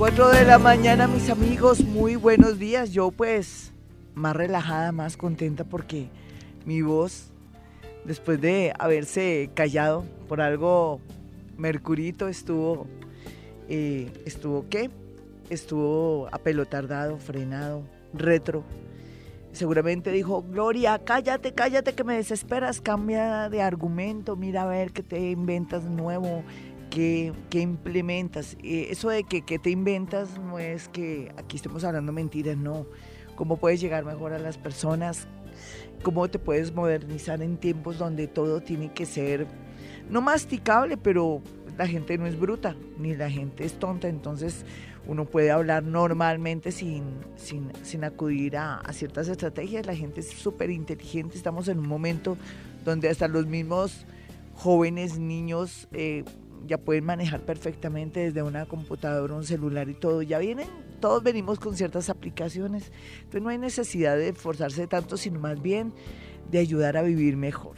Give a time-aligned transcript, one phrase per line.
[0.00, 2.90] 4 de la mañana, mis amigos, muy buenos días.
[2.92, 3.70] Yo pues
[4.14, 6.08] más relajada, más contenta porque
[6.64, 7.30] mi voz,
[8.06, 11.02] después de haberse callado por algo,
[11.58, 12.86] Mercurito estuvo,
[13.68, 14.88] eh, estuvo qué?
[15.50, 17.82] Estuvo apelotardado, frenado,
[18.14, 18.64] retro.
[19.52, 25.02] Seguramente dijo, Gloria, cállate, cállate que me desesperas, cambia de argumento, mira a ver qué
[25.02, 26.42] te inventas nuevo,
[26.90, 28.56] ¿Qué, implementas?
[28.64, 32.86] Eh, eso de que, te inventas no es que aquí estemos hablando mentiras, no.
[33.36, 35.28] ¿Cómo puedes llegar mejor a las personas?
[36.02, 39.46] ¿Cómo te puedes modernizar en tiempos donde todo tiene que ser,
[40.10, 41.40] no masticable, pero
[41.78, 44.64] la gente no es bruta, ni la gente es tonta, entonces
[45.06, 47.04] uno puede hablar normalmente sin,
[47.36, 49.86] sin, acudir a, ciertas estrategias.
[49.86, 52.36] La gente es súper inteligente, estamos en un momento
[52.84, 54.06] donde hasta los mismos
[54.54, 56.24] jóvenes, niños, eh,
[56.66, 60.22] ya pueden manejar perfectamente desde una computadora, un celular y todo.
[60.22, 60.68] Ya vienen,
[61.00, 62.92] todos venimos con ciertas aplicaciones.
[63.18, 65.92] Entonces no hay necesidad de esforzarse tanto, sino más bien
[66.50, 67.76] de ayudar a vivir mejor.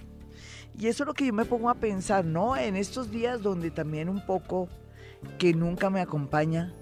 [0.78, 2.56] Y eso es lo que yo me pongo a pensar, ¿no?
[2.56, 4.68] En estos días donde también un poco
[5.38, 6.72] que nunca me acompaña,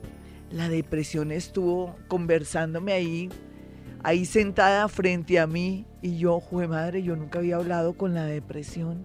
[0.51, 3.29] la depresión estuvo conversándome ahí,
[4.03, 8.25] ahí sentada frente a mí y yo, jue madre, yo nunca había hablado con la
[8.25, 9.05] depresión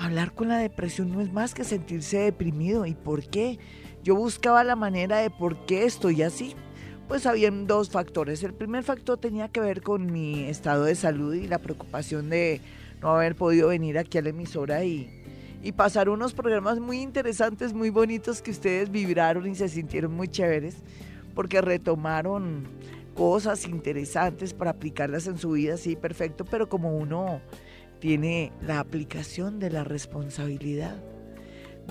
[0.00, 2.86] Hablar con la depresión no es más que sentirse deprimido.
[2.86, 3.58] ¿Y por qué?
[4.02, 6.54] Yo buscaba la manera de por qué estoy así.
[7.06, 8.42] Pues habían dos factores.
[8.42, 12.62] El primer factor tenía que ver con mi estado de salud y la preocupación de
[13.02, 15.10] no haber podido venir aquí a la emisora y,
[15.62, 20.28] y pasar unos programas muy interesantes, muy bonitos que ustedes vibraron y se sintieron muy
[20.28, 20.76] chéveres
[21.34, 22.66] porque retomaron
[23.14, 27.42] cosas interesantes para aplicarlas en su vida, sí, perfecto, pero como uno
[28.00, 30.96] tiene la aplicación de la responsabilidad,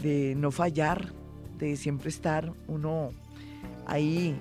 [0.02, 1.14] de no fallar,
[1.58, 3.12] de siempre estar uno
[3.86, 4.36] ahí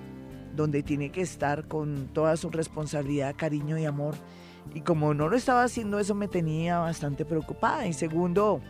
[0.55, 4.15] donde tiene que estar con toda su responsabilidad, cariño y amor.
[4.73, 7.87] Y como no lo estaba haciendo, eso me tenía bastante preocupada.
[7.87, 8.61] Y segundo,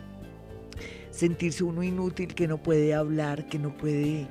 [1.10, 4.28] sentirse uno inútil, que no puede hablar, que no puede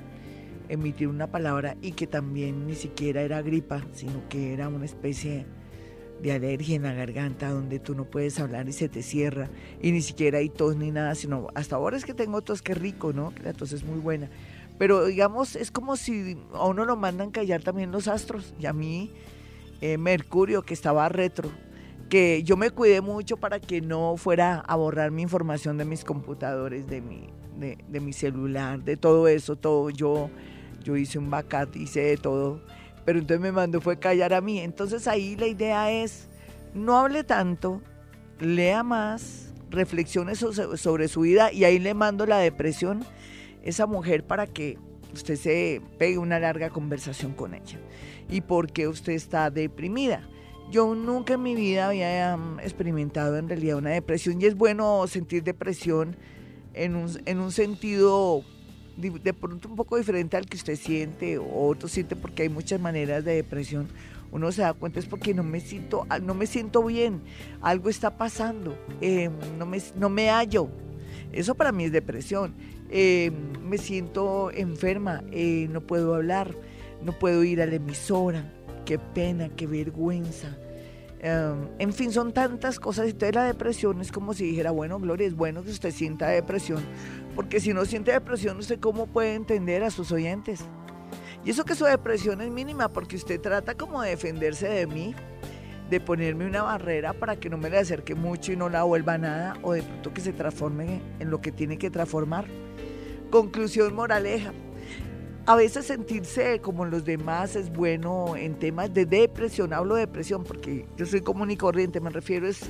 [0.69, 5.31] emitir una palabra y que también ni siquiera era gripa, sino que era una especie
[5.31, 5.59] de
[6.28, 9.50] alergia en la garganta donde tú no puedes hablar y se te cierra
[9.81, 12.74] y ni siquiera hay tos ni nada, sino hasta ahora es que tengo tos, que
[12.74, 13.34] rico, ¿no?
[13.34, 14.29] Que la tos es muy buena.
[14.78, 18.74] Pero digamos, es como si a uno lo mandan callar también los astros y a
[18.74, 19.12] mí
[19.81, 21.50] eh, Mercurio que estaba retro,
[22.09, 26.03] que yo me cuidé mucho para que no fuera a borrar mi información de mis
[26.03, 29.90] computadores, de mi, de, de mi celular, de todo eso, todo.
[29.90, 30.29] Yo,
[30.84, 32.62] yo hice un backup, hice de todo
[33.05, 34.59] pero entonces me mandó fue callar a mí.
[34.59, 36.27] Entonces ahí la idea es,
[36.73, 37.81] no hable tanto,
[38.39, 43.05] lea más, reflexione sobre su vida y ahí le mando la depresión
[43.63, 44.77] esa mujer para que
[45.13, 47.79] usted se pegue una larga conversación con ella.
[48.29, 50.27] ¿Y por qué usted está deprimida?
[50.71, 55.43] Yo nunca en mi vida había experimentado en realidad una depresión y es bueno sentir
[55.43, 56.16] depresión
[56.73, 58.43] en un, en un sentido
[58.99, 62.79] de pronto un poco diferente al que usted siente o otro siente porque hay muchas
[62.79, 63.87] maneras de depresión.
[64.31, 67.21] Uno se da cuenta es porque no me siento, ah, no me siento bien,
[67.61, 70.69] algo está pasando, em, no, me, no me hallo.
[71.31, 72.53] Eso para mí es depresión.
[72.91, 73.33] Em,
[73.63, 76.53] me siento enferma, eh, no puedo hablar,
[77.03, 78.51] no puedo ir a la emisora,
[78.85, 80.55] qué pena, qué vergüenza.
[81.22, 83.07] Em, en fin, son tantas cosas.
[83.07, 86.84] Entonces la depresión es como si dijera, bueno, Gloria, es bueno que usted sienta depresión,
[87.35, 90.62] porque si no siente depresión, ¿usted cómo puede entender a sus oyentes?
[91.44, 95.16] Y eso que su depresión es mínima, porque usted trata como de defenderse de mí,
[95.90, 99.18] de ponerme una barrera para que no me le acerque mucho y no la vuelva
[99.18, 102.46] nada, o de pronto que se transforme en lo que tiene que transformar.
[103.29, 104.53] Conclusión moraleja.
[105.49, 109.73] A veces sentirse como los demás es bueno en temas de depresión.
[109.73, 112.69] Hablo de depresión porque yo soy común y corriente, me refiero es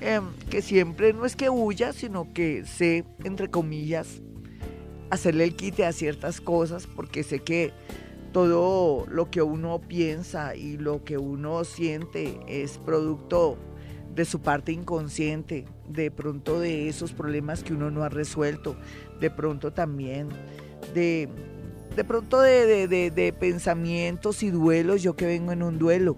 [0.00, 4.20] Em, que siempre no es que huya, sino que sé, entre comillas,
[5.08, 7.72] hacerle el quite a ciertas cosas, porque sé que
[8.32, 13.56] todo lo que uno piensa y lo que uno siente es producto
[14.14, 18.76] de su parte inconsciente, de pronto de esos problemas que uno no ha resuelto,
[19.20, 20.28] de pronto también
[20.92, 21.30] de,
[21.96, 26.16] de pronto de, de pensamientos y duelos, yo que vengo en un duelo,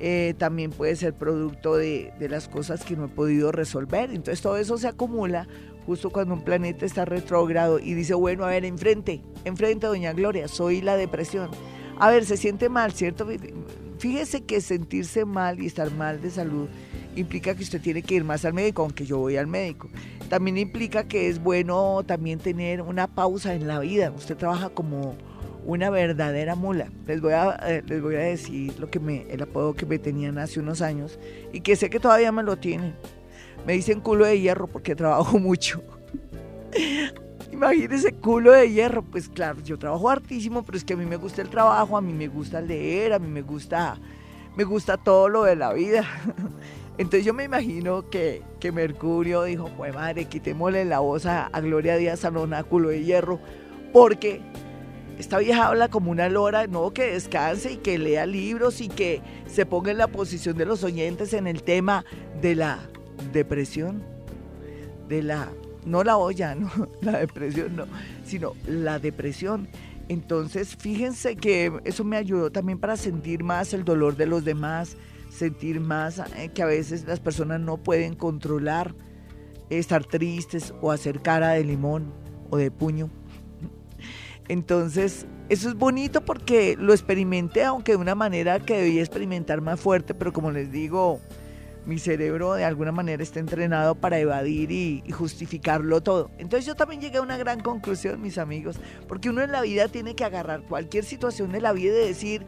[0.00, 4.10] eh, también puede ser producto de, las cosas que no he podido resolver.
[4.10, 5.48] Entonces todo eso se acumula
[5.86, 10.46] justo cuando un planeta está retrógrado y dice, bueno, a ver, enfrente, enfrente, doña Gloria,
[10.46, 11.50] soy la depresión.
[11.98, 13.26] A ver, se siente mal, ¿cierto?
[13.98, 16.68] Fíjese que sentirse mal y estar mal de salud
[17.16, 19.88] implica que usted tiene que ir más al médico, aunque yo voy al médico.
[20.28, 24.10] También implica que es bueno también tener una pausa en la vida.
[24.10, 25.16] Usted trabaja como
[25.64, 26.88] una verdadera mula.
[27.06, 29.98] Les voy a, eh, les voy a decir lo que me, el apodo que me
[29.98, 31.18] tenían hace unos años
[31.52, 32.94] y que sé que todavía me lo tienen.
[33.66, 35.82] Me dicen culo de hierro porque trabajo mucho.
[37.52, 39.02] Imagínense culo de hierro.
[39.02, 42.00] Pues claro, yo trabajo hartísimo, pero es que a mí me gusta el trabajo, a
[42.00, 43.98] mí me gusta leer, a mí me gusta,
[44.56, 46.06] me gusta todo lo de la vida.
[46.98, 51.96] Entonces yo me imagino que, que Mercurio dijo, pues madre, quitémosle la voz a, Gloria
[51.96, 53.38] Díaz Salón culo de hierro,
[53.92, 54.40] porque
[55.16, 59.22] esta vieja habla como una lora, no, que descanse y que lea libros y que
[59.46, 62.04] se ponga en la posición de los oyentes en el tema
[62.40, 62.80] de la
[63.32, 64.02] depresión,
[65.08, 65.50] de la,
[65.84, 66.56] no la olla,
[67.00, 67.86] la depresión no,
[68.24, 69.68] sino la depresión.
[70.08, 74.96] Entonces, fíjense que eso me ayudó también para sentir más el dolor de los demás,
[75.38, 78.94] sentir más eh, que a veces las personas no pueden controlar
[79.70, 82.12] estar tristes o hacer cara de limón
[82.50, 83.10] o de puño.
[84.48, 89.78] Entonces, eso es bonito porque lo experimenté, aunque de una manera que debía experimentar más
[89.78, 91.20] fuerte, pero como les digo,
[91.84, 96.30] mi cerebro de alguna manera está entrenado para evadir y, justificarlo todo.
[96.38, 98.76] Entonces yo también llegué a una gran conclusión, mis amigos,
[99.06, 102.46] porque uno en la vida tiene que agarrar cualquier situación de la vida y decir,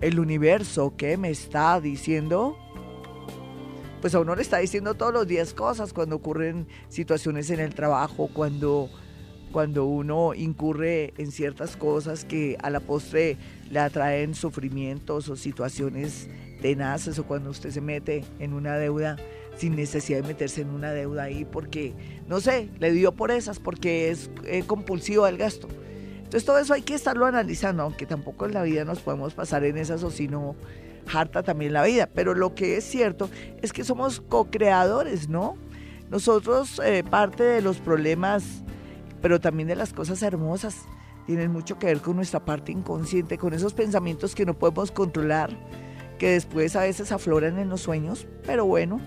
[0.00, 2.56] el universo, ¿qué me está diciendo?
[4.00, 7.74] Pues a uno le está diciendo todos los días cosas cuando ocurren situaciones en el
[7.74, 8.88] trabajo, cuando,
[9.50, 13.36] cuando uno incurre en ciertas cosas que a la postre
[13.70, 16.28] le atraen sufrimientos o situaciones
[16.62, 19.16] tenaces o cuando usted se mete en una deuda
[19.56, 21.92] sin necesidad de meterse en una deuda ahí porque,
[22.28, 25.66] no sé, le dio por esas, porque es eh, compulsivo el gasto.
[26.28, 29.64] Entonces todo eso hay que estarlo analizando, aunque tampoco en la vida nos podemos pasar
[29.64, 30.56] en esas o si no,
[31.10, 32.06] harta también la vida.
[32.12, 33.30] Pero lo que es cierto
[33.62, 35.56] es que somos co-creadores, ¿no?
[36.10, 38.44] Nosotros eh, parte de los problemas,
[39.22, 40.76] pero también de las cosas hermosas,
[41.24, 45.48] tienen mucho que ver con nuestra parte inconsciente, con esos pensamientos que no podemos controlar,
[46.18, 49.00] que después a veces afloran en los sueños, pero bueno,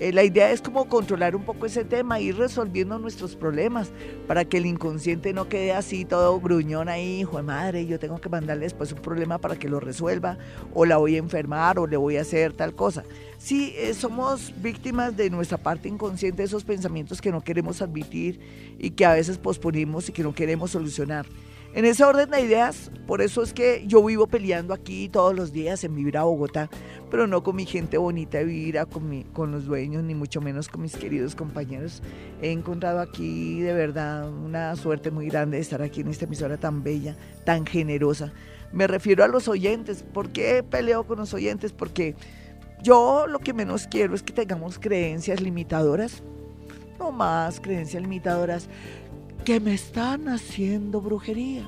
[0.00, 3.90] eh, la idea es como controlar un poco ese tema, ir resolviendo nuestros problemas
[4.26, 8.20] para que el inconsciente no quede así todo gruñón ahí, hijo de madre, yo tengo
[8.20, 10.38] que mandarle después un problema para que lo resuelva,
[10.72, 13.04] o la voy a enfermar, o le voy a hacer tal cosa.
[13.38, 18.40] Sí, eh, somos víctimas de nuestra parte inconsciente, esos pensamientos que no queremos admitir
[18.78, 21.26] y que a veces posponemos y que no queremos solucionar.
[21.78, 25.52] En ese orden de ideas, por eso es que yo vivo peleando aquí todos los
[25.52, 26.68] días en vivir a Bogotá,
[27.08, 30.66] pero no con mi gente bonita de vivir, con, con los dueños, ni mucho menos
[30.66, 32.02] con mis queridos compañeros.
[32.42, 36.56] He encontrado aquí de verdad una suerte muy grande de estar aquí en esta emisora
[36.56, 37.14] tan bella,
[37.44, 38.32] tan generosa.
[38.72, 40.02] Me refiero a los oyentes.
[40.02, 41.72] ¿Por qué peleo con los oyentes?
[41.72, 42.16] Porque
[42.82, 46.24] yo lo que menos quiero es que tengamos creencias limitadoras.
[46.98, 48.68] No más creencias limitadoras
[49.48, 51.66] que me están haciendo brujería,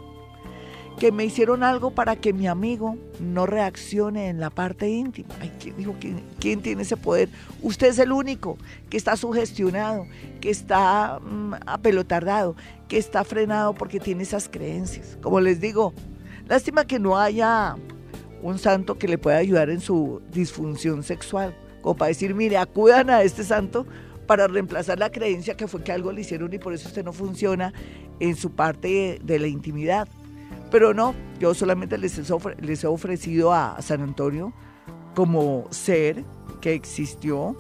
[0.99, 5.31] que me hicieron algo para que mi amigo no reaccione en la parte íntima.
[5.41, 5.95] Ay, ¿quién dijo
[6.39, 7.31] quién tiene ese poder?
[7.63, 8.59] Usted es el único
[8.91, 10.07] que está sugestionado,
[10.43, 12.55] que está mm, apelotardado,
[12.87, 15.17] que está frenado porque tiene esas creencias.
[15.23, 15.95] Como les digo,
[16.49, 17.77] lástima que no haya
[18.43, 23.09] un santo que le pueda ayudar en su disfunción sexual, como para decir, mire, acudan
[23.09, 23.87] a este santo
[24.31, 27.13] para reemplazar la creencia que fue que algo le hicieron y por eso usted no
[27.13, 27.73] funciona
[28.21, 30.07] en su parte de, la intimidad.
[30.71, 34.53] Pero no, yo solamente les he, ofrecido a San Antonio
[35.17, 36.23] como ser
[36.61, 37.57] que existió,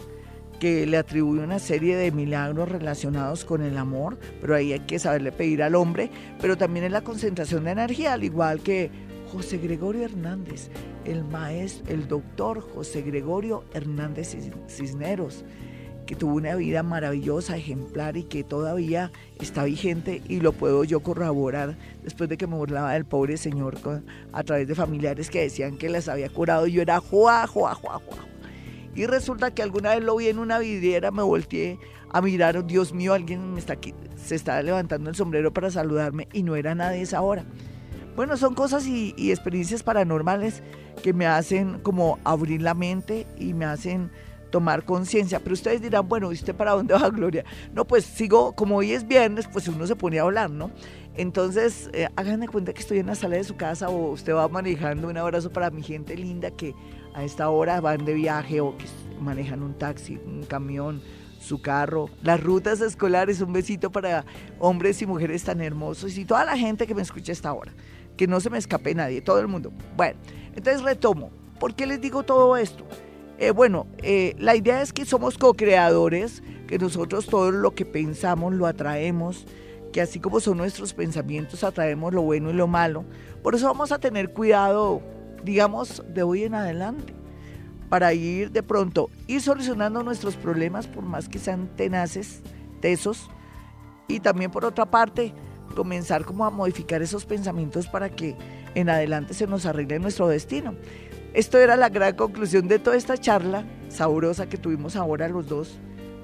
[0.61, 5.01] que le atribuye una serie de milagros relacionados con el amor, pero ahí hay que
[5.01, 6.09] saberle pedir al hombre,
[6.41, 8.93] pero también en la concentración de energía, al igual que
[9.33, 10.71] José Gregorio Hernández,
[11.05, 14.37] el maestro, el doctor José Gregorio Hernández
[14.69, 15.45] Cisneros,
[16.11, 21.05] que tuvo una vida maravillosa, ejemplar y que todavía está vigente y lo puedo yo
[21.05, 23.79] corroborar después de que me burlaba del pobre señor
[24.33, 27.49] a través de familiares que decían que les había curado yo era juá.
[28.97, 31.79] Y resulta que alguna vez lo vi en una vidriera, me volteé
[32.13, 36.43] a mirar, Dios mío, alguien está aquí, se está levantando el sombrero para saludarme y
[36.43, 37.45] no era nadie esa hora.
[38.17, 40.65] Bueno, son cosas y experiencias paranormales
[41.05, 44.11] que me hacen como abrir la mente y me hacen
[44.51, 45.41] tomar conciencia.
[45.41, 47.45] Pero ustedes dirán, bueno, ¿y usted para dónde va, Gloria?
[47.73, 50.71] No, pues sigo, como hoy es viernes, pues uno se pone a hablar, ¿no?
[51.17, 54.49] Entonces, eh, háganme cuenta que estoy en la sala de su casa o usted va
[54.49, 55.09] manejando.
[55.09, 56.75] Un abrazo para mi gente linda que
[57.15, 58.87] a esta hora van de viaje o que
[59.21, 61.03] manejan un taxi, un camión,
[61.41, 63.41] su carro, las rutas escolares.
[63.41, 64.25] Un besito para
[64.59, 67.73] hombres y mujeres tan hermosos y toda la gente que me escucha a esta hora.
[68.17, 69.73] Que no se me escape nadie, todo el mundo.
[69.97, 70.19] Bueno,
[70.55, 71.31] entonces retomo.
[71.59, 72.87] ¿Por qué les digo todo esto?
[73.41, 78.53] Eh, bueno, eh, la idea es que somos co-creadores, que nosotros todo lo que pensamos
[78.53, 79.47] lo atraemos,
[79.95, 83.07] que así como son nuestros pensamientos, atraemos lo bueno y lo malo.
[83.43, 85.01] Por eso vamos a tener cuidado,
[85.43, 87.15] digamos, de hoy en adelante,
[87.89, 92.43] para ir de pronto, ir solucionando nuestros problemas, por más que sean tenaces,
[92.83, 93.31] tesos,
[94.07, 95.33] y también por otra parte,
[95.75, 98.37] comenzar como a modificar esos pensamientos para que
[98.75, 100.75] en adelante se nos arregle nuestro destino.
[101.33, 105.79] Esto era la gran conclusión de toda esta charla sabrosa que tuvimos ahora los dos,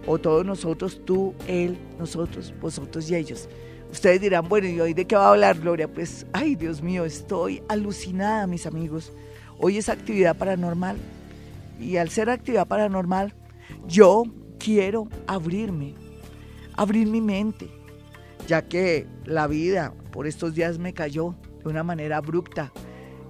[0.06, 3.48] o todos nosotros, tú, él, nosotros, vosotros y ellos.
[3.90, 5.88] Ustedes dirán, bueno, ¿y hoy de qué va a hablar Gloria?
[5.88, 9.12] Pues, ay Dios mío, estoy alucinada, mis amigos.
[9.58, 10.96] Hoy es actividad paranormal.
[11.80, 13.34] Y al ser actividad paranormal,
[13.86, 14.25] yo
[14.58, 15.94] quiero abrirme,
[16.75, 17.68] abrir mi mente,
[18.46, 22.72] ya que la vida por estos días me cayó de una manera abrupta,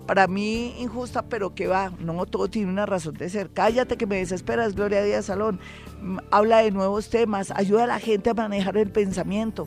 [0.07, 3.51] para mí injusta, pero que va, no todo tiene una razón de ser.
[3.51, 5.59] Cállate que me desesperas, Gloria Díaz Salón.
[6.01, 9.67] Mm, habla de nuevos temas, ayuda a la gente a manejar el pensamiento.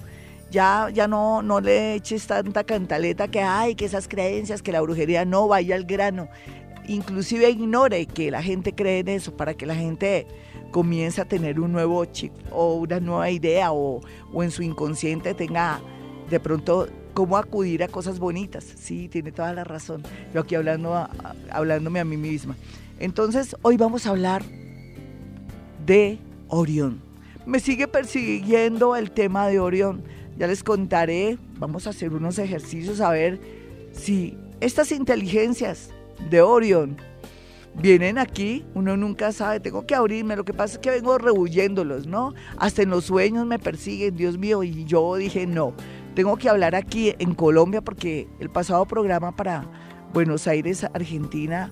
[0.49, 4.81] Ya, ya no, no le eches tanta cantaleta que hay, que esas creencias, que la
[4.81, 6.27] brujería no vaya al grano.
[6.87, 10.25] Inclusive ignore que la gente cree en eso para que la gente
[10.71, 14.01] comience a tener un nuevo chip o una nueva idea o,
[14.33, 15.81] o en su inconsciente tenga
[16.29, 16.87] de pronto
[17.19, 18.63] cómo acudir a cosas bonitas.
[18.63, 20.03] Sí, tiene toda la razón.
[20.33, 21.05] Yo aquí hablando,
[21.51, 22.55] hablándome a mí misma.
[22.97, 24.41] Entonces, hoy vamos a hablar
[25.85, 27.01] de Orión.
[27.45, 30.01] Me sigue persiguiendo el tema de Orión.
[30.37, 33.41] Ya les contaré, vamos a hacer unos ejercicios a ver
[33.91, 35.89] si estas inteligencias
[36.29, 36.95] de Orión
[37.81, 42.07] vienen aquí, uno nunca sabe, tengo que abrirme, lo que pasa es que vengo rehuyéndolos,
[42.07, 42.33] ¿no?
[42.57, 45.73] Hasta en los sueños me persiguen, Dios mío, y yo dije, no,
[46.19, 49.63] tengo que hablar aquí en Colombia porque el pasado programa para
[50.11, 51.71] Buenos Aires, Argentina,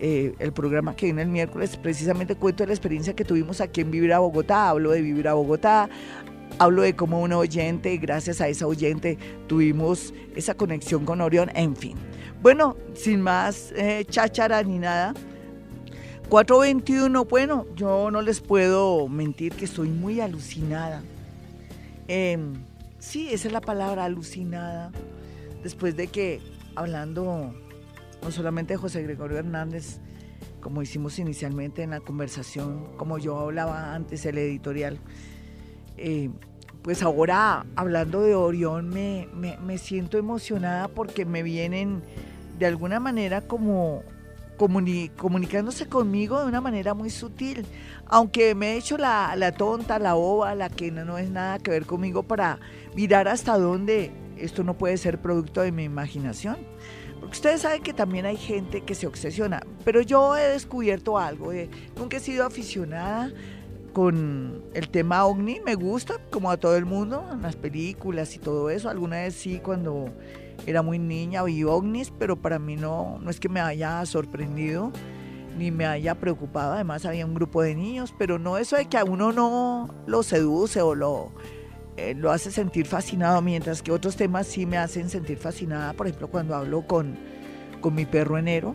[0.00, 3.80] eh, el programa que viene el miércoles, precisamente cuento de la experiencia que tuvimos aquí
[3.80, 5.88] en Vivir a Bogotá, hablo de Vivir a Bogotá,
[6.58, 11.74] hablo de cómo una oyente, gracias a esa oyente, tuvimos esa conexión con Orión, en
[11.74, 11.96] fin.
[12.42, 14.04] Bueno, sin más eh,
[14.66, 15.14] ni nada,
[16.28, 21.02] 421, bueno, yo no les puedo mentir que estoy muy alucinada.
[22.08, 22.36] Eh,
[23.06, 24.90] Sí, esa es la palabra, alucinada.
[25.62, 26.40] Después de que,
[26.74, 27.54] hablando
[28.20, 30.00] no solamente de José Gregorio Hernández,
[30.60, 34.98] como hicimos inicialmente en la conversación, como yo hablaba antes, el editorial,
[35.96, 36.30] eh,
[36.82, 42.02] pues ahora hablando de Orión me, me, siento emocionada porque me vienen
[42.58, 44.02] de alguna manera como
[44.56, 47.66] comunicándose conmigo de una manera muy sutil,
[48.06, 51.58] aunque me he hecho la, la tonta, la ova, la que no, no, es nada
[51.58, 52.58] que ver conmigo para
[52.94, 56.56] mirar hasta dónde esto no puede ser producto de mi imaginación.
[57.20, 61.52] Porque ustedes saben que también hay gente que se obsesiona, pero yo he descubierto algo,
[61.52, 63.32] eh, nunca he sido aficionada
[63.92, 68.38] con el tema ovni, me gusta como a todo el mundo, en las películas y
[68.38, 70.10] todo eso, alguna vez sí cuando
[70.66, 74.92] era muy niña vi ovnis, pero para mí no, no es que me haya sorprendido
[75.56, 78.98] ni me haya preocupado, además había un grupo de niños, pero no eso de que
[78.98, 81.32] a uno no lo seduce o lo
[81.96, 86.06] eh, lo hace sentir fascinado, mientras que otros temas sí me hacen sentir fascinada, por
[86.06, 87.16] ejemplo, cuando hablo con,
[87.80, 88.74] con mi perro enero,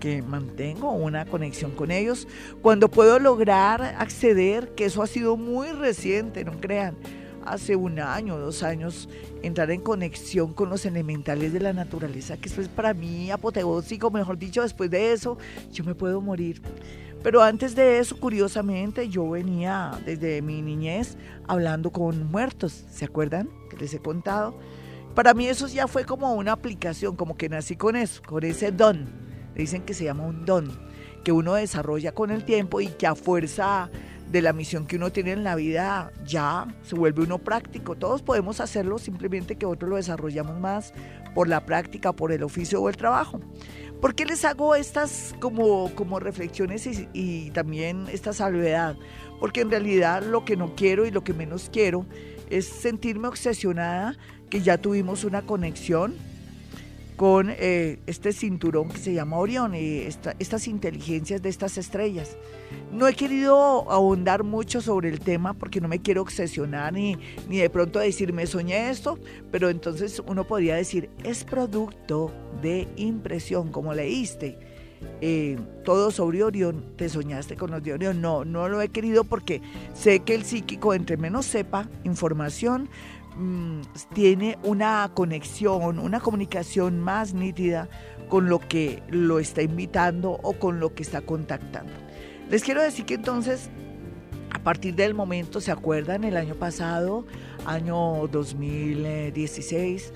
[0.00, 2.26] que mantengo una conexión con ellos,
[2.62, 6.96] cuando puedo lograr acceder, que eso ha sido muy reciente, no crean,
[7.46, 9.08] hace un año, dos años,
[9.42, 14.10] entrar en conexión con los elementales de la naturaleza, que eso es para mí apoteósico,
[14.10, 15.38] mejor dicho, después de eso
[15.72, 16.60] yo me puedo morir.
[17.22, 21.16] Pero antes de eso, curiosamente, yo venía desde mi niñez
[21.48, 23.48] hablando con muertos, ¿se acuerdan?
[23.68, 24.56] Que les he contado.
[25.14, 28.70] Para mí eso ya fue como una aplicación, como que nací con eso, con ese
[28.70, 29.08] don.
[29.54, 30.70] dicen que se llama un don,
[31.24, 33.90] que uno desarrolla con el tiempo y que a fuerza
[34.30, 37.94] de la misión que uno tiene en la vida ya se vuelve uno práctico.
[37.94, 40.92] Todos podemos hacerlo, simplemente que otros lo desarrollamos más
[41.34, 43.40] por la práctica, por el oficio o el trabajo.
[44.00, 48.96] ¿Por qué les hago estas como, como reflexiones y, también esta salvedad?
[49.40, 52.04] Porque en realidad lo que no quiero y lo que menos quiero
[52.50, 54.16] es sentirme obsesionada
[54.50, 56.14] que ya tuvimos una conexión
[57.16, 62.36] con eh, este cinturón que se llama Orión y estas inteligencias de estas estrellas.
[62.92, 67.16] No he querido ahondar mucho sobre el tema porque no me quiero obsesionar ni,
[67.48, 69.18] ni de pronto decir me soñé esto,
[69.50, 72.32] pero entonces uno podría decir es producto
[72.62, 74.58] de impresión, como leíste.
[75.20, 78.20] Eh, todo sobre Orión, te soñaste con los de Orión.
[78.20, 79.62] No, no lo he querido porque
[79.94, 82.88] sé que el psíquico, entre menos sepa información,
[83.36, 83.82] Mm,
[84.14, 87.88] tiene una conexión, una comunicación más nítida
[88.28, 91.92] con lo que lo está invitando o con lo que está contactando.
[92.50, 93.70] Les quiero decir que entonces,
[94.66, 96.24] partir del momento, ¿se acuerdan?
[96.24, 97.24] El año pasado,
[97.66, 100.12] año 2016,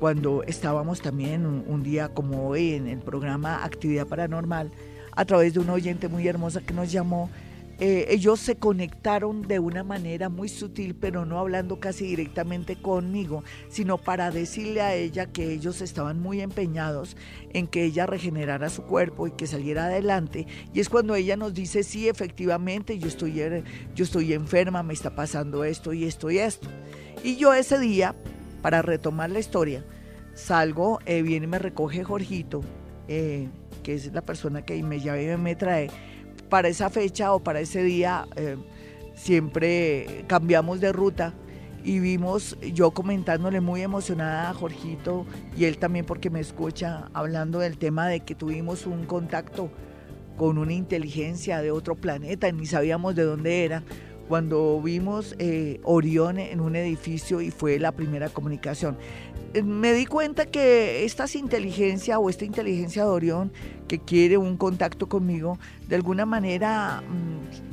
[0.00, 4.72] cuando estábamos también un, día como hoy en el programa Actividad Paranormal,
[5.12, 7.30] a través de una oyente muy hermosa que nos llamó
[7.84, 13.42] eh, ellos se conectaron de una manera muy sutil, pero no hablando casi directamente conmigo,
[13.70, 17.16] sino para decirle a ella que ellos estaban muy empeñados
[17.52, 20.46] en que ella regenerara su cuerpo y que saliera adelante.
[20.72, 23.64] Y es cuando ella nos dice, sí, efectivamente, yo estoy, er,
[23.96, 26.68] yo estoy enferma, me está pasando esto y esto y esto.
[27.24, 28.14] Y yo ese día,
[28.62, 29.84] para retomar la historia,
[30.34, 32.60] salgo, eh, viene y me recoge Jorgito,
[33.08, 33.48] eh,
[33.82, 35.90] que es la persona que me llama y me trae
[36.52, 38.58] para esa fecha o para ese día eh,
[39.14, 41.32] siempre cambiamos de ruta
[41.82, 45.24] y vimos yo comentándole muy emocionada a Jorgito
[45.56, 49.70] y él también porque me escucha hablando del tema de que tuvimos un contacto
[50.36, 53.82] con una inteligencia de otro planeta, ni sabíamos de dónde era,
[54.28, 58.98] cuando vimos eh, Orión en un edificio y fue la primera comunicación.
[59.60, 63.52] Me di cuenta que esta inteligencia o esta inteligencia de Orión
[63.86, 67.72] que quiere un contacto conmigo, de alguna manera mm,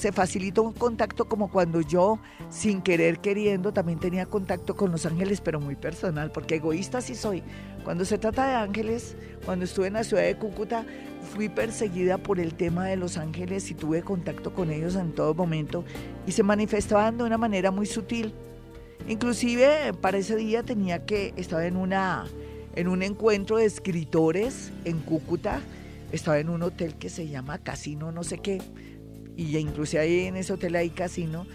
[0.00, 5.04] se facilita un contacto como cuando yo, sin querer queriendo, también tenía contacto con los
[5.04, 7.42] ángeles, pero muy personal, porque egoísta sí soy.
[7.84, 10.86] Cuando se trata de ángeles, cuando estuve en la ciudad de Cúcuta,
[11.34, 15.34] fui perseguida por el tema de los ángeles y tuve contacto con ellos en todo
[15.34, 15.84] momento
[16.26, 18.32] y se manifestaban de una manera muy sutil.
[19.08, 22.26] Inclusive para ese día tenía que, estaba en una
[22.76, 25.60] en un encuentro de escritores en Cúcuta.
[26.12, 28.60] Estaba en un hotel que se llama Casino no sé qué.
[29.36, 31.46] Y inclusive ahí en ese hotel hay casino.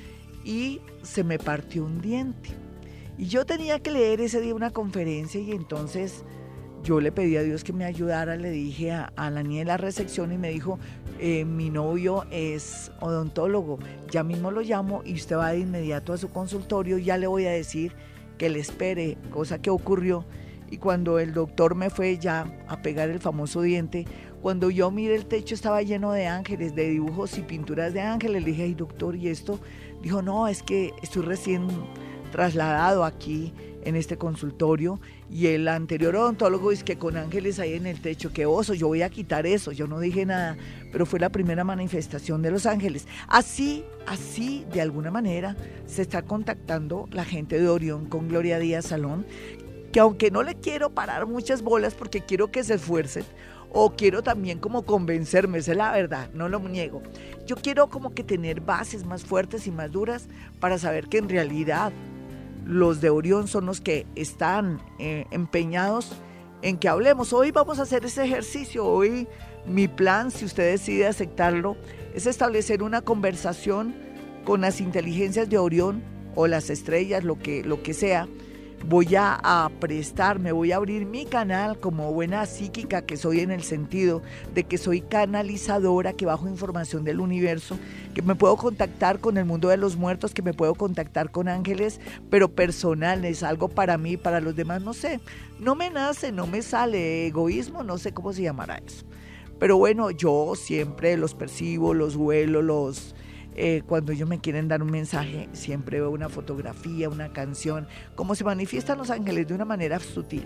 [0.44, 2.50] Y se me partió un diente.
[3.18, 6.24] Y yo tenía que leer ese día una conferencia y entonces
[6.86, 9.78] yo le pedí a Dios que me ayudara, le dije a, la niña de la
[9.78, 10.78] recepción y me dijo,
[11.20, 13.80] eh, mi novio es odontólogo,
[14.12, 17.48] ya mismo lo llamo y usted va de inmediato a su consultorio, ya le voy
[17.48, 17.92] a decir
[18.38, 20.26] que le espere, cosa que ocurrió
[20.70, 24.06] y cuando el doctor me fue ya a pegar el famoso diente,
[24.44, 28.44] cuando yo miré el techo estaba lleno de ángeles, de dibujos y pinturas de ángeles.
[28.44, 29.60] Le dije, ay doctor, ¿y esto?
[30.04, 31.68] Dijo, no, es que estoy recién
[32.32, 33.54] trasladado aquí
[33.86, 38.34] en este consultorio y el anterior odontólogo dice que con ángeles ahí en el techo,
[38.34, 40.58] qué oso, yo voy a quitar eso, yo no dije nada,
[40.92, 43.08] pero fue la primera manifestación de los ángeles.
[43.28, 48.88] Así, así, de alguna manera, se está contactando la gente de Orión con Gloria Díaz
[48.88, 49.26] Salón,
[49.92, 53.24] que aunque no le quiero parar muchas bolas porque quiero que se esfuercen,
[53.78, 57.02] o quiero también como convencerme, es la verdad, no lo niego.
[57.46, 60.28] Yo quiero como que tener bases más fuertes y más duras
[60.62, 61.92] para saber que en realidad
[62.66, 66.12] los de Orión son los que están eh, empeñados
[66.62, 67.32] en que hablemos.
[67.32, 69.28] Hoy vamos a hacer ese ejercicio, hoy
[69.66, 71.78] mi plan, si usted decide aceptarlo,
[72.14, 73.96] es establecer una conversación
[74.44, 76.04] con las inteligencias de Orión
[76.36, 78.28] o las estrellas, lo que, lo que sea,
[78.88, 83.64] voy a, prestarme, voy a abrir mi canal como buena psíquica que soy en el
[83.64, 84.22] sentido
[84.54, 87.78] de que soy canalizadora, que bajo información del universo,
[88.14, 91.48] que me puedo contactar con el mundo de los muertos, que me puedo contactar con
[91.48, 95.20] ángeles, pero personal, es algo para mí, para los demás, no sé,
[95.60, 99.06] no me nace, no me sale egoísmo, no sé cómo se llamará eso.
[99.60, 103.16] Pero bueno, yo siempre los percibo, los vuelo, los
[103.56, 108.36] eh, cuando ellos me quieren dar un mensaje, siempre veo una fotografía, una canción, como
[108.36, 110.46] se manifiestan los ángeles de una manera sutil.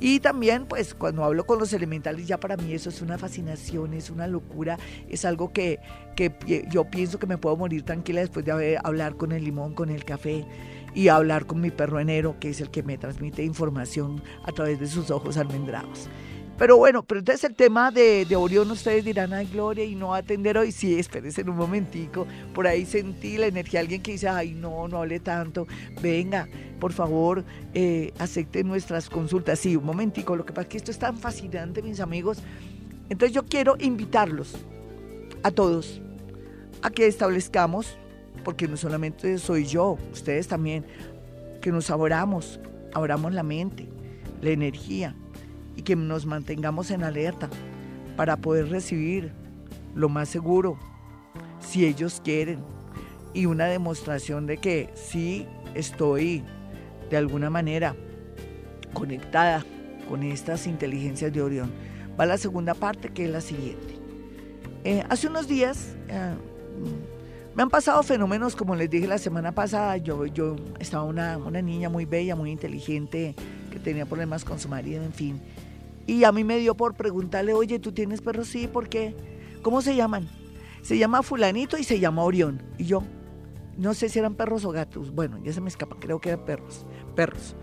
[0.00, 3.92] Y también, pues, cuando hablo con los elementales, ya para mí eso es una fascinación,
[3.92, 5.78] es una locura, es algo que,
[6.16, 9.90] que yo pienso que me puedo morir tranquila después de hablar con el limón, con
[9.90, 10.46] el café
[10.94, 14.80] y hablar con mi perro enero, que es el que me transmite información a través
[14.80, 16.08] de sus ojos almendrados.
[16.60, 20.12] Pero bueno, pero entonces el tema de, de Orión, ustedes dirán, ay, Gloria, y no
[20.12, 20.72] atender hoy.
[20.72, 22.26] Sí, espérense un momentico.
[22.52, 25.66] Por ahí sentí la energía, alguien que dice, ay, no, no hable tanto.
[26.02, 26.46] Venga,
[26.78, 29.58] por favor, eh, acepten nuestras consultas.
[29.58, 30.36] Sí, un momentico.
[30.36, 32.42] Lo que pasa es que esto es tan fascinante, mis amigos.
[33.08, 34.54] Entonces yo quiero invitarlos
[35.42, 36.02] a todos
[36.82, 37.96] a que establezcamos,
[38.44, 40.84] porque no solamente soy yo, ustedes también,
[41.62, 42.60] que nos abramos,
[42.92, 43.88] abramos la mente,
[44.42, 45.16] la energía,
[45.80, 47.48] y que nos mantengamos en alerta
[48.14, 49.32] para poder recibir
[49.94, 50.78] lo más seguro,
[51.58, 52.58] si ellos quieren,
[53.32, 56.44] y una demostración de que sí estoy
[57.08, 57.96] de alguna manera
[58.92, 59.64] conectada
[60.06, 61.72] con estas inteligencias de Orión.
[62.18, 63.94] Va la segunda parte que es la siguiente.
[64.84, 66.34] Eh, hace unos días eh,
[67.54, 71.62] me han pasado fenómenos, como les dije la semana pasada, yo, yo estaba una, una
[71.62, 73.34] niña muy bella, muy inteligente,
[73.70, 75.40] que tenía problemas con su marido, en fin.
[76.10, 78.48] Y a mí me dio por preguntarle, oye, ¿tú tienes perros?
[78.48, 79.14] Sí, ¿por qué?
[79.62, 80.28] ¿Cómo se llaman?
[80.82, 82.62] se llama fulanito y se llama Orión.
[82.78, 83.02] Y yo,
[83.76, 86.44] no sé si eran perros o gatos, bueno, ya se me escapa, creo que eran
[86.44, 87.56] perros, perros.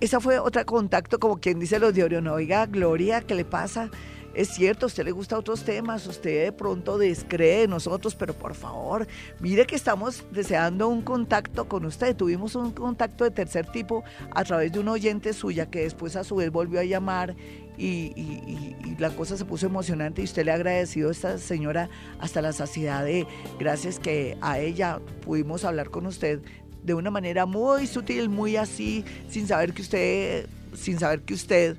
[0.00, 3.90] Esa fue otra contacto, como quien dice los de Orión, oiga, Gloria, ¿qué le pasa?
[4.36, 8.34] Es cierto, a usted le gusta otros temas, usted de pronto descree de nosotros, pero
[8.34, 9.06] por favor,
[9.40, 12.14] mire que estamos deseando un contacto con usted.
[12.14, 16.22] Tuvimos un contacto de tercer tipo a través de un oyente suya que después a
[16.22, 17.34] su vez volvió a llamar
[17.78, 22.42] y, la cosa se puso emocionante y usted le ha agradecido a esta señora hasta
[22.42, 23.26] la saciedad de
[23.58, 26.42] gracias que a ella pudimos hablar con usted
[26.82, 31.78] de una manera muy sutil, muy así, sin saber que usted, sin saber que usted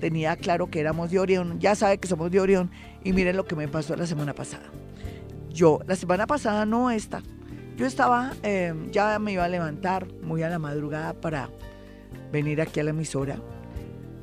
[0.00, 2.70] tenía claro que éramos de Orión, ya sabe que somos de Orión
[3.04, 4.64] y miren lo que me pasó la semana pasada.
[5.50, 7.22] Yo, la semana pasada no esta,
[7.76, 11.50] yo estaba, eh, ya me iba a levantar muy a la madrugada para
[12.32, 13.36] venir aquí a la emisora,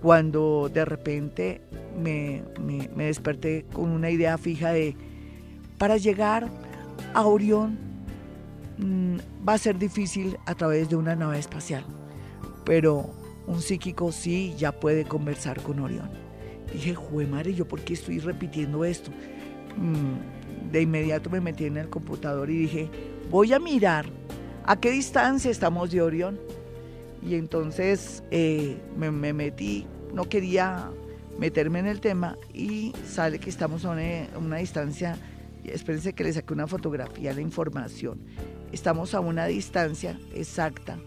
[0.01, 1.61] cuando de repente
[2.01, 4.95] me, me desperté con una idea fija de,
[5.77, 6.49] para llegar
[7.13, 7.77] a Orión
[8.77, 11.83] mm, va a ser difícil a través de una nave espacial,
[12.65, 16.09] pero un psíquico sí ya puede conversar con Orión.
[16.71, 19.11] Dije, jue madre, ¿yo por qué estoy repitiendo esto?
[19.77, 22.89] Mm, de inmediato me metí en el computador y dije,
[23.29, 24.05] voy a mirar
[24.65, 26.39] a qué distancia estamos de Orión.
[27.21, 30.89] Y entonces eh, me, metí, no quería
[31.37, 35.17] meterme en el tema y sale que estamos a una, una distancia,
[35.63, 38.19] espérense que le saque una fotografía, la información.
[38.71, 40.97] Estamos a una distancia exacta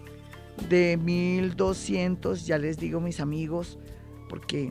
[0.68, 3.78] de 1200, ya les digo mis amigos,
[4.28, 4.68] porque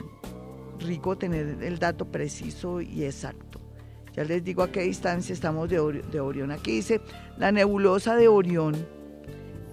[0.79, 3.59] rico tener el dato preciso y exacto.
[4.13, 6.51] Ya les digo a qué distancia estamos de, Orión.
[6.51, 7.01] Aquí dice,
[7.37, 8.73] la nebulosa de Orión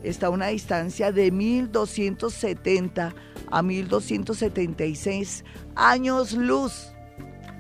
[0.03, 3.15] está a una distancia de 1270
[3.51, 5.45] a 1276
[5.77, 6.93] años luz.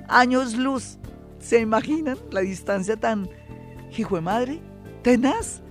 [0.08, 0.98] Años luz.
[1.38, 3.28] ¿Se imaginan la distancia tan,
[3.96, 4.60] hijo de madre,
[5.02, 5.62] tenaz?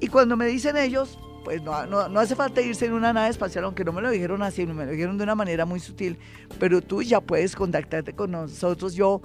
[0.00, 3.64] Y cuando me dicen ellos, pues no, no, hace falta irse en una nave espacial,
[3.64, 6.18] aunque no me lo dijeron así, me lo dijeron de una manera muy sutil,
[6.58, 8.94] pero tú ya puedes contactarte con nosotros.
[8.94, 9.22] Yo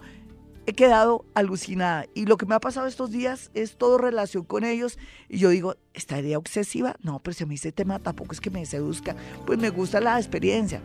[0.66, 4.64] he quedado alucinada y lo que me ha pasado estos días es todo relación con
[4.64, 4.98] ellos
[5.30, 6.96] y yo digo, ¿estaría obsesiva?
[7.02, 10.00] No, pero si a mí ese tema tampoco es que me seduzca, pues me gusta
[10.00, 10.82] la experiencia,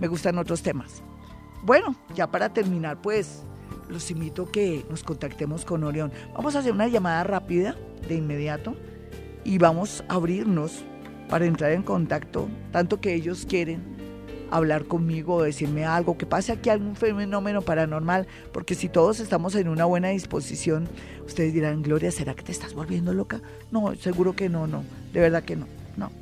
[0.00, 1.02] me gustan otros temas.
[1.62, 3.44] Bueno, ya para terminar, pues
[3.88, 6.12] los invito a que nos contactemos con Orión.
[6.34, 7.76] Vamos a hacer una llamada rápida
[8.08, 8.76] de inmediato
[9.44, 10.84] y vamos a abrirnos
[11.28, 13.80] para entrar en contacto, tanto que ellos quieren
[14.50, 19.54] hablar conmigo o decirme algo, que pase aquí algún fenómeno paranormal, porque si todos estamos
[19.54, 20.88] en una buena disposición,
[21.26, 23.40] ustedes dirán, Gloria, ¿será que te estás volviendo loca?
[23.70, 26.12] No, seguro que no, no, de verdad que no, no.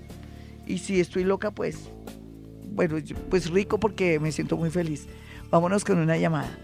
[0.64, 1.90] Y si estoy loca, pues,
[2.72, 5.08] bueno, pues rico porque me siento muy feliz.
[5.50, 6.56] Vámonos con una llamada.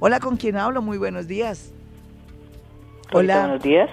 [0.00, 0.80] Hola, ¿con quién hablo?
[0.80, 1.74] Muy buenos días.
[3.12, 3.40] Hola.
[3.40, 3.90] Buenos días.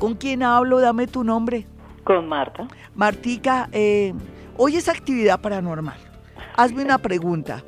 [0.00, 0.80] ¿Con quién hablo?
[0.80, 1.66] Dame tu nombre.
[2.04, 2.66] Con Marta.
[2.94, 4.14] Martica, eh,
[4.56, 5.98] hoy es actividad paranormal.
[6.56, 7.62] Hazme una pregunta.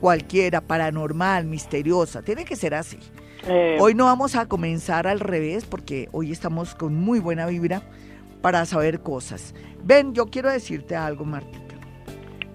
[0.00, 2.22] Cualquiera, paranormal, misteriosa.
[2.22, 2.98] Tiene que ser así.
[3.46, 7.82] Eh, hoy no vamos a comenzar al revés porque hoy estamos con muy buena vibra
[8.40, 9.54] para saber cosas.
[9.84, 11.76] Ven, yo quiero decirte algo, Martica.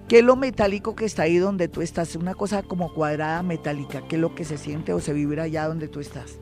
[0.06, 2.14] ¿Qué es lo metálico que está ahí donde tú estás?
[2.14, 4.02] Una cosa como cuadrada metálica.
[4.06, 6.38] ¿Qué es lo que se siente o se vibra allá donde tú estás?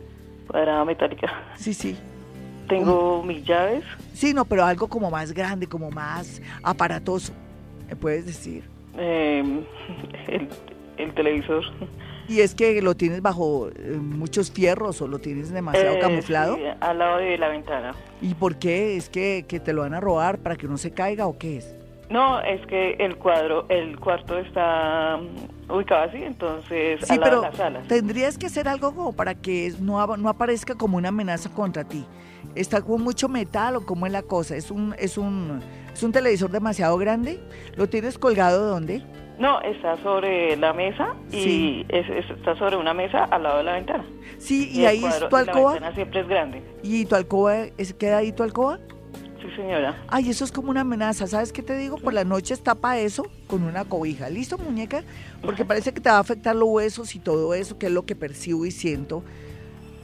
[0.49, 1.29] Cuadrada metálica.
[1.55, 1.97] Sí, sí.
[2.69, 3.85] Tengo mis llaves.
[4.13, 7.33] Sí, no, pero algo como más grande, como más aparatoso,
[7.89, 8.65] ¿me puedes decir?
[8.97, 9.63] Em,
[10.97, 11.65] el, televisor.
[12.29, 16.59] ¿Y es que lo tienes bajo eh, muchos fierros o lo tienes demasiado eh, camuflado?
[16.81, 17.95] al lado de la ventana.
[18.21, 18.97] ¿Y por qué?
[18.97, 21.59] ¿Es que, que te lo van a robar para que no se caiga o qué
[21.59, 21.77] es?
[22.09, 27.43] No, es que el cuadro, el cuarto está mm, ubicado así, entonces sí, pero
[27.89, 32.07] Tendrías que hacer algo como para que no, no aparezca como una amenaza contra ti.
[32.57, 34.57] ¿Está con mucho metal o cómo es la cosa?
[34.57, 35.61] ¿Es un, es un,
[35.93, 37.39] es un televisor demasiado grande?
[37.77, 39.03] ¿Lo tienes colgado dónde?
[39.39, 44.05] No, está sobre la mesa y está sobre una mesa al lado de la ventana.
[44.39, 45.75] Sí, y, ahí es tu alcoba.
[45.75, 46.63] La ventana siempre es grande.
[46.83, 48.79] ¿Y tu alcoba, es, queda ahí tu alcoba?
[49.43, 50.03] Sí, señora.
[50.09, 51.27] Ay, eso es como una amenaza.
[51.27, 51.99] ¿Sabes qué te digo?
[51.99, 54.31] Por la noche tapa eso con una cobija.
[54.31, 55.05] ¿Listo, muñeca?
[55.43, 58.07] Porque parece que te va a afectar los huesos y todo eso, que es lo
[58.07, 59.23] que percibo y siento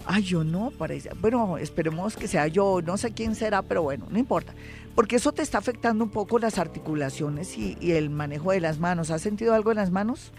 [0.07, 1.11] Ay, yo no, parece.
[1.21, 4.53] Bueno, esperemos que sea yo, no sé quién será, pero bueno, no importa.
[4.95, 9.11] Porque eso te está afectando un poco las articulaciones y, el manejo de las manos.
[9.11, 10.33] ¿Has sentido algo en las manos?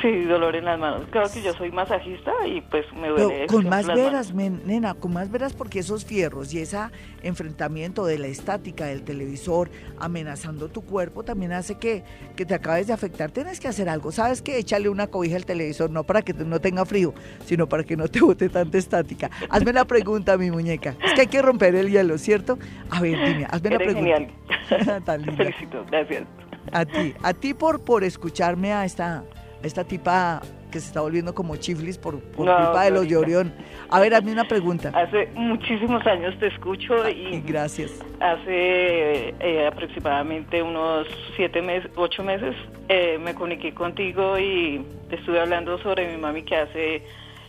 [0.00, 1.02] Sí, dolor en las manos.
[1.10, 3.46] Creo que yo soy masajista y pues me duele.
[3.46, 6.78] con más veras, nena, con más veras porque esos fierros y ese
[7.22, 12.04] enfrentamiento de la estática del televisor amenazando tu cuerpo también hace que,
[12.36, 13.30] que te acabes de afectar.
[13.30, 14.12] Tienes que hacer algo.
[14.12, 17.84] ¿Sabes que Échale una cobija al televisor, no para que no tenga frío, sino para
[17.84, 19.30] que no te bote tanta estática.
[19.50, 20.96] Hazme la pregunta, mi muñeca.
[21.04, 22.58] Es que hay que romper el hielo, ¿cierto?
[22.90, 24.00] A ver, dime, hazme la pregunta.
[24.00, 25.02] Genial.
[25.04, 25.36] Tan linda.
[25.44, 26.24] Felicito, gracias.
[26.70, 29.24] A ti, a ti por, por escucharme a esta
[29.62, 33.52] esta tipa que se está volviendo como chiflis por, culpa de los de Orión.
[33.90, 34.90] A ver, hazme una pregunta.
[34.94, 37.42] Hace muchísimos años te escucho y...
[37.42, 37.92] Gracias.
[38.20, 42.56] Hace eh, aproximadamente unos siete meses, ocho meses,
[42.88, 47.02] eh, me comuniqué contigo y estuve hablando sobre mi mami que hace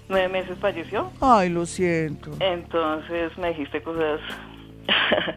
[0.09, 1.09] nueve meses falleció.
[1.21, 2.31] Ay, lo siento.
[2.39, 4.19] Entonces me dijiste cosas...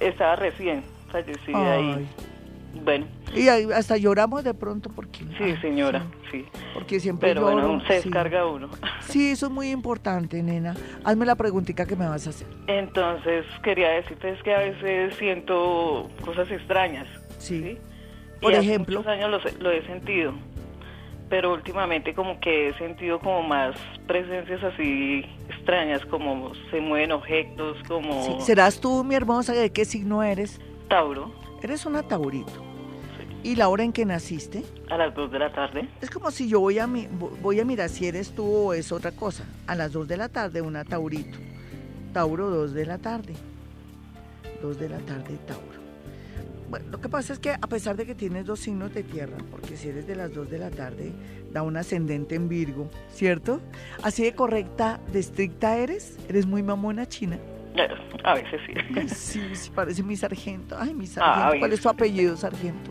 [0.00, 2.06] estaba recién fallecida y
[2.84, 3.06] bueno.
[3.34, 5.20] Y hasta lloramos de pronto porque...
[5.38, 6.44] Sí, señora, sí.
[6.74, 8.68] Porque siempre Pero bueno, se descarga uno.
[9.00, 10.74] Sí, eso es muy importante, nena.
[11.04, 12.48] Hazme la preguntita que me vas a hacer.
[12.66, 17.06] Entonces, quería decirte que a veces siento cosas extrañas.
[17.38, 17.78] Sí.
[18.40, 19.00] Por ejemplo...
[19.00, 20.34] Hace años lo, he sentido.
[21.28, 27.76] Pero últimamente como que he sentido como más presencias así extrañas, como se mueven objetos,
[27.88, 28.40] como...
[28.40, 30.60] ¿Serás tú, mi hermosa, de qué signo eres?
[30.88, 31.32] Tauro.
[31.62, 32.65] Eres una taurito.
[33.46, 34.64] ¿Y la hora en que naciste?
[34.90, 35.88] A las 2 de la tarde.
[36.00, 36.88] Es como si yo voy a,
[37.40, 39.44] voy a mirar si eres tú o es otra cosa.
[39.68, 41.38] A las 2 de la tarde, una taurito.
[42.12, 43.34] Tauro, 2 de la tarde.
[44.60, 45.78] 2 de la tarde, Tauro.
[46.68, 49.36] Bueno, lo que pasa es que a pesar de que tienes dos signos de tierra,
[49.52, 51.12] porque si eres de las 2 de la tarde,
[51.52, 53.60] da un ascendente en Virgo, ¿cierto?
[54.02, 57.38] Así de correcta, de estricta eres, eres muy mamona china.
[58.24, 59.08] A veces sí.
[59.14, 60.76] Sí, sí, parece mi sargento.
[60.76, 61.60] Ay, mi sargento.
[61.60, 62.90] ¿Cuál es tu apellido, sargento?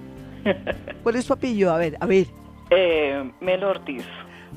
[1.04, 1.74] ¿Cuál es tu apellido?
[1.74, 2.28] A ver, a ver.
[2.72, 4.04] Eh, Melo Ortiz.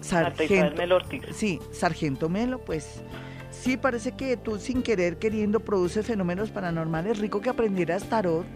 [0.01, 0.77] Sargento.
[0.77, 1.23] Melo Ortiz.
[1.33, 3.03] Sí, Sargento Melo, pues.
[3.51, 7.19] Sí, parece que tú sin querer queriendo produces fenómenos paranormales.
[7.19, 8.47] Rico que aprendieras tarot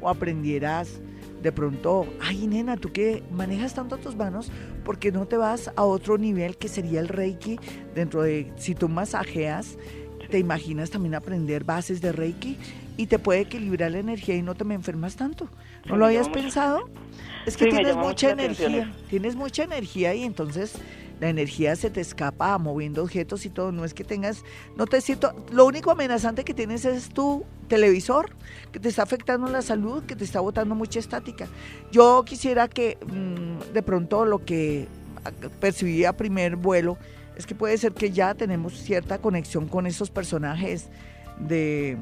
[0.00, 1.00] o aprendieras
[1.42, 4.50] de pronto, ay nena, tú que manejas tanto tus manos,
[4.84, 7.58] ¿por qué no te vas a otro nivel que sería el Reiki
[7.94, 9.78] dentro de, si tú masajeas,
[10.30, 12.58] te imaginas también aprender bases de Reiki
[12.96, 15.48] y te puede equilibrar la energía y no te me enfermas tanto.
[15.86, 16.88] ¿No lo habías pensado?
[17.46, 20.74] Es que tienes mucha energía, tienes mucha energía y entonces
[21.20, 23.72] la energía se te escapa moviendo objetos y todo.
[23.72, 24.42] No es que tengas,
[24.76, 28.30] no te siento, lo único amenazante que tienes es tu televisor,
[28.72, 31.46] que te está afectando la salud, que te está botando mucha estática.
[31.92, 34.88] Yo quisiera que mm, de pronto lo que
[35.60, 36.96] percibí a primer vuelo
[37.36, 40.88] es que puede ser que ya tenemos cierta conexión con esos personajes
[41.46, 41.96] de,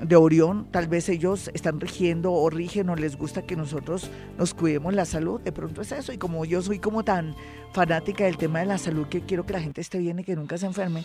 [0.00, 4.54] de, Orión, tal vez ellos están rigiendo o rigen o les gusta que nosotros nos
[4.54, 7.34] cuidemos la salud, de pronto es eso, y como yo soy como tan
[7.72, 10.36] fanática del tema de la salud que quiero que la gente esté bien y que
[10.36, 11.04] nunca se enferme,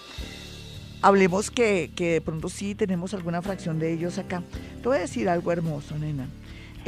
[1.02, 4.44] hablemos que, que de pronto sí tenemos alguna fracción de ellos acá.
[4.82, 6.28] Te voy a decir algo hermoso, nena.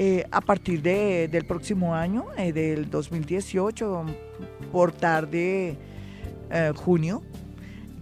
[0.02, 4.06] Eh, a partir de, del próximo año, eh, del 2018,
[4.72, 5.76] por tarde
[6.50, 7.22] eh, junio,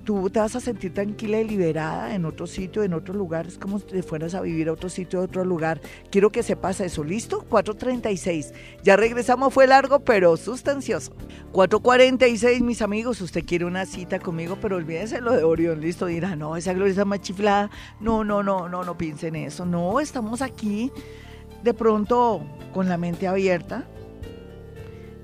[0.08, 3.46] tú te vas a sentir tranquila y liberada en otro sitio, en otro lugar.
[3.46, 5.82] Es como si te fueras a vivir a otro sitio, a otro lugar.
[6.10, 7.04] Quiero que sepas eso.
[7.04, 7.46] ¿Listo?
[7.50, 8.54] 4.36.
[8.84, 11.12] Ya regresamos, fue largo, pero sustancioso.
[11.52, 13.20] 4.46, mis amigos.
[13.20, 15.82] Usted quiere una cita conmigo, pero olvídese lo de Orión.
[15.82, 17.70] Listo, dirá, no, esa gloria está más chiflada.
[18.00, 19.66] No, no, no, no, no piensen eso.
[19.66, 20.90] No, estamos aquí
[21.64, 23.86] de pronto con la mente abierta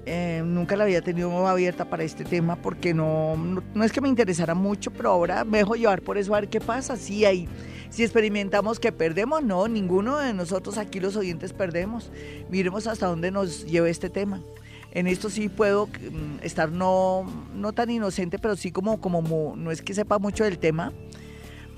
[0.05, 4.09] eh, nunca la había tenido abierta para este tema porque no, no, es que me
[4.09, 6.97] interesara mucho, pero ahora me dejo llevar por eso a ver qué pasa.
[6.97, 7.47] Si hay,
[7.89, 12.11] si experimentamos que perdemos, no, ninguno de nosotros aquí los oyentes perdemos.
[12.49, 14.41] Miremos hasta dónde nos lleva este tema.
[14.91, 19.71] En esto sí puedo mm, estar no, no tan inocente, pero sí como, como no
[19.71, 20.91] es que sepa mucho del tema,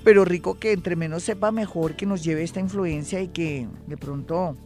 [0.03, 3.97] pero rico que entre menos sepa mejor que nos lleve esta influencia y que de
[3.97, 4.57] pronto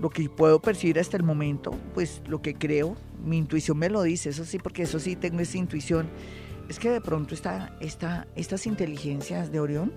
[0.00, 4.02] lo que puedo percibir hasta el momento, pues lo que creo, mi intuición me lo
[4.02, 6.08] dice, eso sí, porque eso sí tengo esa intuición,
[6.68, 9.92] es que de pronto está esta, estas inteligencias de Orión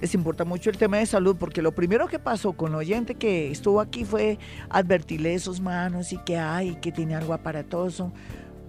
[0.00, 3.14] les importa mucho el tema de salud, porque lo primero que pasó con el oyente
[3.14, 8.12] que estuvo aquí fue advertirle esos manos y que hay, que tiene algo aparatoso,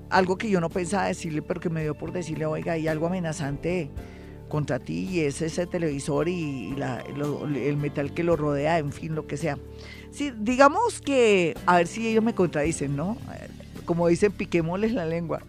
[0.10, 3.08] algo que yo no pensaba decirle, pero que me dio por decirle, oiga, hay algo
[3.08, 3.92] amenazante
[4.48, 9.28] contra ti y es ese televisor y, el metal que lo rodea, en fin, lo
[9.28, 9.58] que sea.
[10.12, 13.18] Sí, digamos que, a ver si ellos me contradicen, ¿no?
[13.86, 15.42] Como dicen, piquémosles la lengua.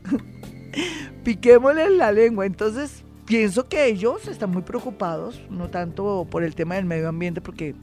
[1.24, 2.46] piquémosles la lengua.
[2.46, 7.40] Entonces, pienso que ellos están muy preocupados, no tanto por el tema del medio ambiente,
[7.40, 7.74] porque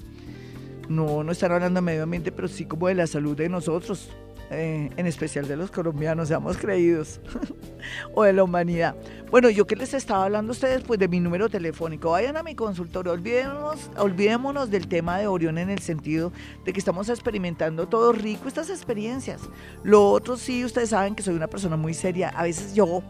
[0.89, 4.09] no, no están hablando de medio ambiente, pero sí como de la salud de nosotros.
[4.51, 7.19] Eh, en especial de los colombianos, seamos creídos,
[8.13, 8.95] o de la humanidad.
[9.31, 12.43] Bueno, yo que les estaba hablando a ustedes, pues de mi número telefónico, vayan a
[12.43, 16.31] mi consultorio, olvidémonos, olvidémonos del tema de Orión en el sentido
[16.63, 19.41] de que estamos experimentando todo rico estas experiencias.
[19.83, 23.01] Lo otro sí, ustedes saben que soy una persona muy seria, a veces yo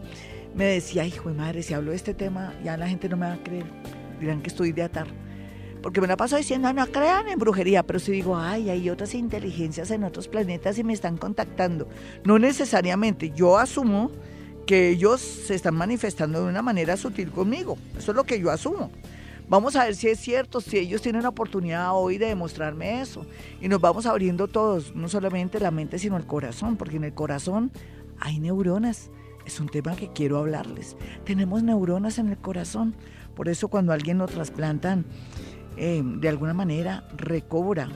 [0.54, 3.26] me decía, hijo de madre, si hablo de este tema, ya la gente no me
[3.26, 3.66] va a creer,
[4.20, 5.25] dirán que estoy de atar
[5.86, 9.14] porque me la paso diciendo, no crean en brujería, pero si digo, ay, hay otras
[9.14, 11.86] inteligencias en otros planetas y me están contactando.
[12.24, 14.10] No necesariamente, yo asumo
[14.66, 17.78] que ellos se están manifestando de una manera sutil conmigo.
[17.96, 18.90] Eso es lo que yo asumo.
[19.48, 23.24] Vamos a ver si es cierto, si ellos tienen la oportunidad hoy de demostrarme eso.
[23.60, 27.14] Y nos vamos abriendo todos, no solamente la mente, sino el corazón, porque en el
[27.14, 27.70] corazón
[28.18, 29.12] hay neuronas.
[29.46, 30.96] Es un tema que quiero hablarles.
[31.24, 32.96] Tenemos neuronas en el corazón.
[33.36, 35.04] Por eso cuando alguien lo trasplantan
[35.76, 37.88] eh, de alguna manera recobra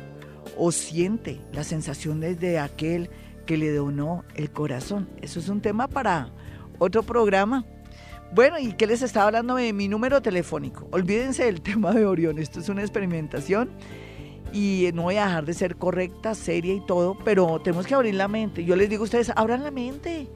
[0.56, 3.10] o siente la sensación de aquel
[3.46, 5.08] que le donó el corazón.
[5.20, 6.30] Eso es un tema para
[6.78, 7.64] otro programa.
[8.32, 10.86] Bueno, ¿y qué les estaba hablando de mi número telefónico?
[10.92, 13.70] Olvídense del tema de Orión, esto es una experimentación
[14.52, 18.14] y no voy a dejar de ser correcta, seria y todo, pero tenemos que abrir
[18.14, 18.64] la mente.
[18.64, 20.28] Yo les digo a ustedes, abran la mente,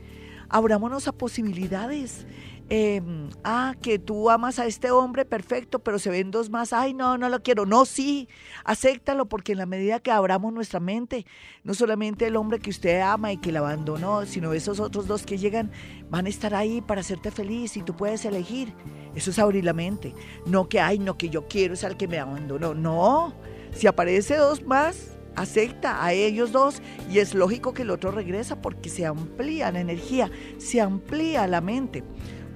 [0.48, 2.26] abrámonos a posibilidades.
[2.70, 6.94] Em, ah, que tú amas a este hombre, perfecto, pero se ven dos más, ay,
[6.94, 7.66] no, no lo quiero.
[7.66, 8.26] No, sí,
[8.64, 11.26] acéptalo, porque en la medida que abramos nuestra mente,
[11.62, 15.26] no solamente el hombre que usted ama y que le abandonó, sino esos otros dos
[15.26, 15.70] que llegan,
[16.08, 18.72] van a estar ahí para hacerte feliz y tú puedes elegir.
[19.14, 20.14] Eso es abrir la mente.
[20.46, 22.72] No que, ay, no, que yo quiero es al que me abandonó.
[22.72, 23.34] No,
[23.72, 28.62] si aparece dos más, acepta a ellos dos y es lógico que el otro regresa
[28.62, 32.02] porque se amplía la energía, se amplía la mente.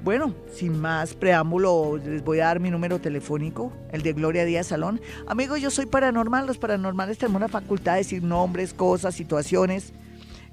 [0.05, 4.69] Bueno, sin más preámbulo, les voy a dar mi número telefónico, el de Gloria Díaz
[4.69, 5.01] Salón.
[5.27, 6.47] Amigos, yo soy paranormal.
[6.47, 9.93] Los paranormales tenemos la facultad de decir nombres, cosas, situaciones.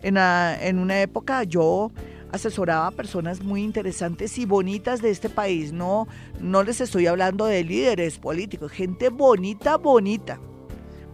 [0.01, 1.91] En, en una época yo
[2.31, 5.71] asesoraba a personas muy interesantes y bonitas de este país.
[5.71, 6.07] No,
[6.41, 10.39] no les estoy hablando de líderes políticos, gente bonita, bonita.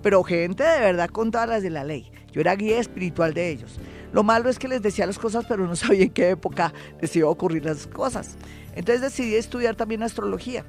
[0.01, 2.09] Pero gente de verdad con todas las de la ley.
[2.31, 3.77] Yo era guía espiritual de ellos.
[4.11, 7.15] Lo malo es que les decía las cosas, pero no sabía en qué época les
[7.15, 8.37] iba a ocurrir las cosas.
[8.75, 10.65] Entonces decidí estudiar también astrología.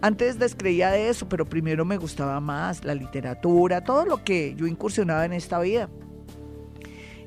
[0.00, 4.66] Antes descreía de eso, pero primero me gustaba más la literatura, todo lo que yo
[4.66, 5.88] incursionaba en esta vida.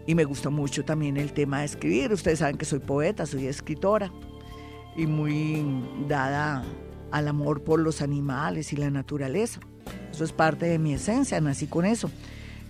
[0.06, 2.12] Y me gusta mucho también el tema de escribir.
[2.12, 4.12] Ustedes saben que soy poeta, soy escritora
[4.96, 5.66] y muy
[6.08, 6.64] dada
[7.12, 9.62] al amor por los animales y la naturaleza.
[10.12, 12.12] Eso es parte de mi esencia, nací con eso.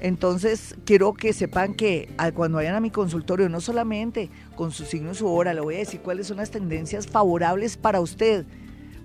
[0.06, 5.14] Entonces, quiero que sepan que cuando vayan a mi consultorio, no solamente con su signo
[5.14, 8.46] y su hora, le voy a decir cuáles son las tendencias favorables para usted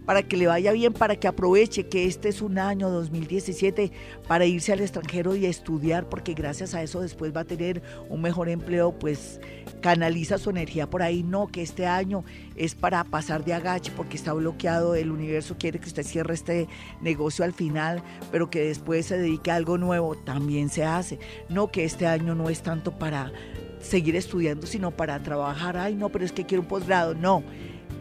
[0.05, 3.93] para que le vaya bien, para que aproveche que este es un año 2017
[4.27, 8.21] para irse al extranjero y estudiar, porque gracias a eso después va a tener un
[8.21, 9.41] mejor empleo, pues
[9.81, 11.23] canaliza su energía por ahí.
[11.23, 12.25] No, que este año
[12.57, 16.69] es para pasar de agache porque está bloqueado, el universo quiere que usted cierre este
[17.01, 21.19] negocio al final, pero que después se dedique a algo nuevo, también se hace.
[21.49, 23.33] No, que este año no es tanto para
[23.81, 25.77] seguir estudiando, sino para trabajar.
[25.77, 27.15] Ay, no, pero es que quiero un posgrado.
[27.15, 27.43] No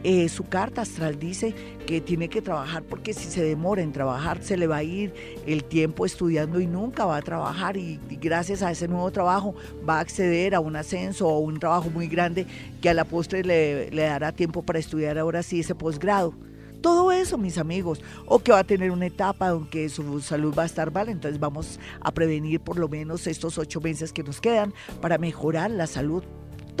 [0.02, 1.54] eh, su carta astral dice
[1.86, 5.12] que tiene que trabajar porque si se demora en trabajar se le va a ir
[5.46, 9.54] el tiempo estudiando y nunca va a trabajar y, gracias a ese nuevo trabajo
[9.86, 12.46] va a acceder a un ascenso o un trabajo muy grande
[12.80, 16.34] que a la postre le, le dará tiempo para estudiar ahora sí ese posgrado.
[16.80, 20.62] Todo eso, mis amigos, o que va a tener una etapa donde su salud va
[20.62, 24.40] a estar mal, entonces vamos a prevenir por lo menos estos ocho meses que nos
[24.40, 26.24] quedan para mejorar la salud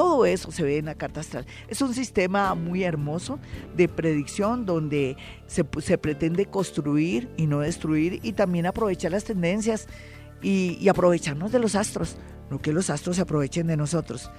[0.00, 1.44] todo eso se ve en la carta astral.
[1.68, 3.38] Es un sistema muy hermoso
[3.76, 5.62] de predicción donde se,
[5.98, 9.88] pretende construir y no destruir y también aprovechar las tendencias
[10.40, 12.16] y, y aprovecharnos de los astros,
[12.50, 14.30] no que los astros se aprovechen de nosotros.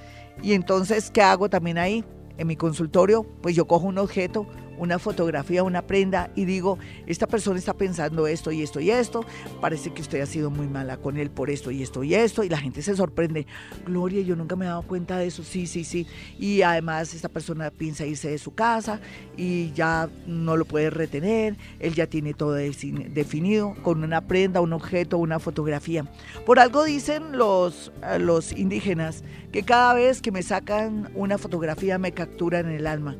[0.41, 2.03] Y entonces, ¿qué hago también ahí?
[2.39, 4.47] En mi consultorio, pues yo cojo un objeto,
[4.81, 9.23] una fotografía, una prenda y digo, esta persona está pensando esto y esto y esto,
[9.61, 12.43] parece que usted ha sido muy mala con él por esto y esto y esto,
[12.43, 13.45] y la gente se sorprende,
[13.85, 16.07] Gloria, yo nunca me he dado cuenta de eso, sí, sí, sí,
[16.39, 18.99] y además esta persona piensa irse de su casa
[19.37, 24.73] y ya no lo puede retener, él ya tiene todo definido con una prenda, un
[24.73, 26.05] objeto, una fotografía.
[26.43, 32.13] Por algo dicen los, los indígenas que cada vez que me sacan una fotografía me
[32.13, 33.15] capturan el alma.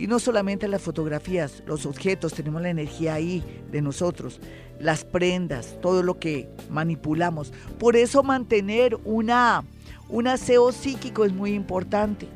[0.00, 4.40] Y no solamente las fotografías, los objetos, tenemos la energía ahí de nosotros,
[4.78, 7.52] las prendas, todo lo que manipulamos.
[7.78, 9.62] Por eso mantener una,
[10.08, 12.28] un aseo psíquico es muy importante.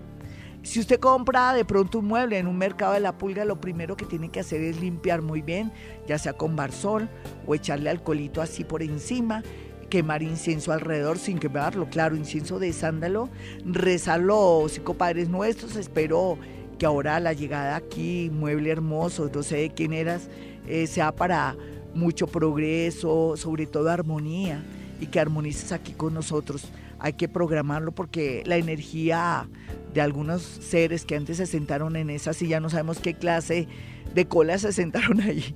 [0.62, 3.96] Si usted compra de pronto un mueble en un mercado de la pulga, lo primero
[3.96, 5.72] que tiene que hacer es limpiar muy bien,
[6.06, 7.08] ya sea con barzol
[7.46, 9.42] o echarle alcoholito así por encima
[9.88, 13.30] quemar incienso alrededor sin quemarlo, claro, incienso de sándalo,
[13.64, 16.36] rezarlo, cinco padres nuestros, espero
[16.75, 20.29] que ahora la llegada aquí, mueble hermoso, no sé de quién eras,
[20.66, 21.57] eh, sea para
[21.95, 24.62] mucho progreso, sobre todo armonía,
[25.01, 26.66] y que armonices aquí con nosotros.
[26.99, 29.49] Hay que programarlo porque la energía
[29.93, 33.68] de algunos seres que antes se sentaron en esa silla, no sabemos qué clase
[34.14, 35.55] de cola se sentaron ahí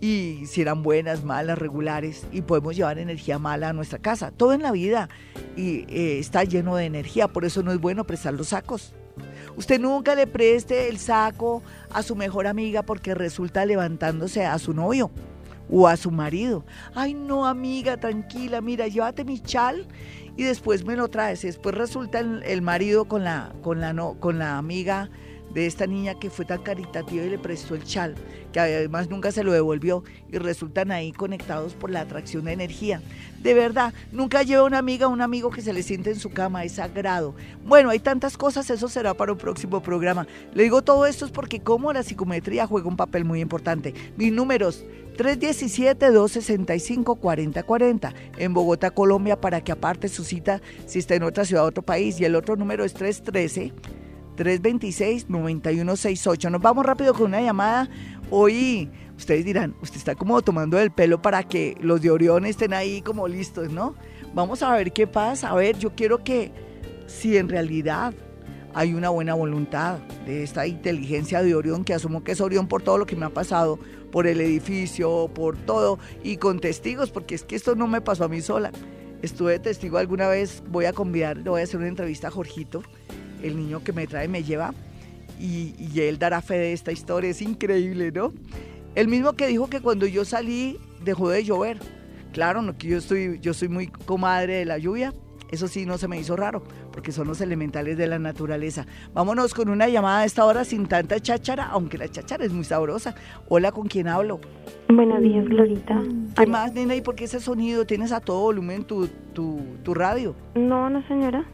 [0.00, 4.30] y si eran buenas, malas, regulares, y podemos llevar energía mala a nuestra casa.
[4.30, 5.08] Todo en la vida
[5.56, 8.94] y, eh, está lleno de energía, por eso no es bueno prestar los sacos.
[9.56, 14.74] Usted nunca le preste el saco a su mejor amiga porque resulta levantándose a su
[14.74, 15.10] novio
[15.70, 16.64] o a su marido.
[16.94, 19.86] Ay, no, amiga, tranquila, mira, llévate mi chal
[20.36, 21.42] y después me lo traes.
[21.42, 25.10] Después resulta el, marido con la, con la, no, con la amiga
[25.56, 28.14] de esta niña que fue tan caritativa y le prestó el chal,
[28.52, 33.00] que además nunca se lo devolvió y resultan ahí conectados por la atracción de energía.
[33.42, 36.28] De verdad, nunca lleva una amiga o un amigo que se le siente en su
[36.28, 37.34] cama, es sagrado.
[37.64, 40.26] Bueno, hay tantas cosas, eso será para un próximo programa.
[40.52, 43.94] Le digo todo esto es porque como la psicometría juega un papel muy importante.
[44.18, 44.84] Mis números
[45.16, 51.82] 317-265-4040 en Bogotá, Colombia, para que aparte su cita si está en otra ciudad, otro
[51.82, 52.20] país.
[52.20, 53.72] Y el otro número es 313.
[54.36, 56.50] 326-9168.
[56.50, 57.88] Nos vamos rápido con una llamada.
[58.30, 62.74] Hoy ustedes dirán, usted está como tomando el pelo para que los de Orión estén
[62.74, 63.94] ahí como listos, ¿no?
[64.34, 65.50] Vamos a ver qué pasa.
[65.50, 66.52] A ver, yo quiero que
[67.06, 68.12] si en realidad
[68.74, 72.82] hay una buena voluntad de esta inteligencia de Orión, que asumo que es Orión por
[72.82, 73.78] todo lo que me ha pasado,
[74.12, 78.24] por el edificio, por todo, y con testigos, porque es que esto no me pasó
[78.24, 78.70] a mí sola.
[79.22, 82.82] Estuve testigo alguna vez, voy a convidar, le voy a hacer una entrevista a Jorgito,
[83.42, 84.72] el niño que me trae me lleva
[85.40, 87.30] y, él dará fe de esta historia.
[87.30, 88.32] Es increíble, ¿no?
[88.94, 91.78] El mismo que dijo que cuando yo salí dejó de llover.
[92.32, 95.12] Claro, no que yo estoy, yo soy muy comadre de la lluvia.
[95.50, 98.84] Eso sí, no se me hizo raro, porque son los elementales de la naturaleza.
[99.14, 102.64] Vámonos con una llamada a esta hora sin tanta cháchara, aunque la cháchara es muy
[102.64, 103.14] sabrosa.
[103.48, 104.40] Hola, ¿con quién hablo?
[104.88, 106.02] Buenos días, Glorita.
[106.36, 106.96] ¿Qué más, nena?
[106.96, 107.86] ¿Y por qué ese sonido?
[107.86, 110.34] ¿Tienes a todo volumen tu, tu, tu radio?
[110.56, 111.44] No, no, señora.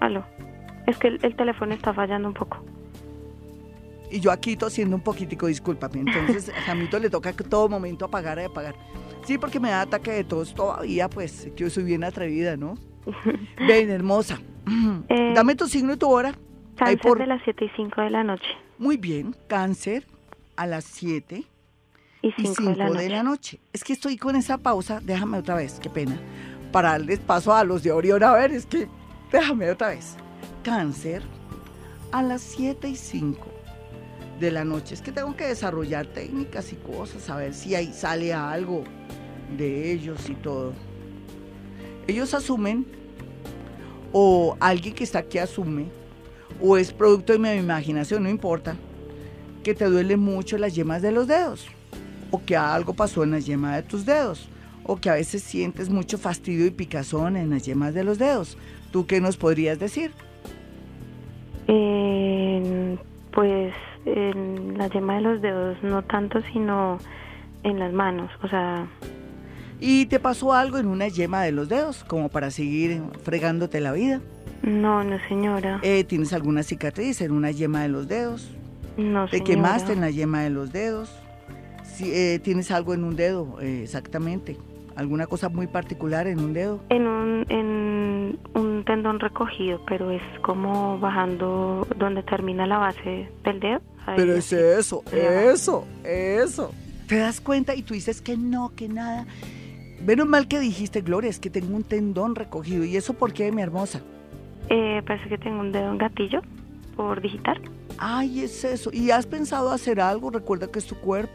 [0.00, 0.24] Aló.
[0.90, 2.64] Es que el, teléfono está fallando un poco.
[4.10, 6.00] Y yo aquí tosiendo un poquitico, discúlpame.
[6.00, 8.74] Entonces, a Jamito le toca todo momento apagar y apagar.
[9.24, 12.74] Sí, porque me da ataque de tos todavía, pues yo soy bien atrevida, ¿no?
[13.68, 14.40] Ven, hermosa.
[15.08, 16.34] Eh, Dame tu signo y tu hora.
[16.76, 18.50] Cáncer de las 7 y 5 de la noche.
[18.78, 20.06] Muy bien, cáncer
[20.56, 21.44] a las 7
[22.22, 22.62] y 5,
[22.94, 23.60] de, la noche.
[23.72, 26.18] Es que estoy con esa pausa, déjame otra vez, qué pena,
[26.72, 28.24] para darles paso a los de Orión.
[28.24, 28.88] A ver, es que
[29.30, 30.16] déjame otra vez
[30.62, 31.22] cáncer
[32.12, 33.46] a las 7 y 5
[34.40, 34.94] de la noche.
[34.94, 38.84] Es que tengo que desarrollar técnicas y cosas, a ver si ahí sale algo
[39.56, 40.72] de ellos y todo.
[42.06, 42.86] Ellos asumen,
[44.12, 45.86] o alguien que está aquí asume,
[46.60, 48.76] o es producto de mi imaginación, no importa,
[49.62, 51.66] que te duelen mucho las yemas de los dedos,
[52.30, 54.48] o que algo pasó en las yemas de tus dedos,
[54.84, 58.56] o que a veces sientes mucho fastidio y picazón en las yemas de los dedos.
[58.90, 60.12] ¿Tú qué nos podrías decir?
[61.66, 66.98] Pues en la yema de los dedos, no tanto, sino
[67.62, 68.86] en las manos, o sea...
[69.82, 73.92] ¿Y te pasó algo en una yema de los dedos, como para seguir fregándote la
[73.92, 74.20] vida?
[74.62, 75.80] No, no, señora.
[75.82, 78.50] Eh, ¿Tienes alguna cicatriz en una yema de los dedos?
[78.98, 81.10] No, ¿Te quemaste en la yema de los dedos?
[81.82, 84.58] Si, eh, ¿Tienes algo en un dedo, eh, exactamente?
[84.96, 86.80] ¿Alguna cosa muy particular en un dedo?
[86.88, 93.60] En un, en un tendón recogido, pero es como bajando donde termina la base del
[93.60, 93.80] dedo.
[94.16, 96.72] pero es eso, eso, eso.
[97.06, 97.74] ¿Te das cuenta?
[97.74, 99.26] Y tú dices que no, que nada.
[100.04, 102.84] Menos mal que dijiste, Gloria, es que tengo un tendón recogido.
[102.84, 104.00] ¿Y eso por qué, mi hermosa?
[104.68, 106.40] Eh, parece que tengo un dedo en gatillo
[106.96, 107.60] por digitar.
[107.98, 108.90] Ay, es eso.
[108.92, 110.30] ¿Y has pensado hacer algo?
[110.30, 111.32] Recuerda que es tu cuerpo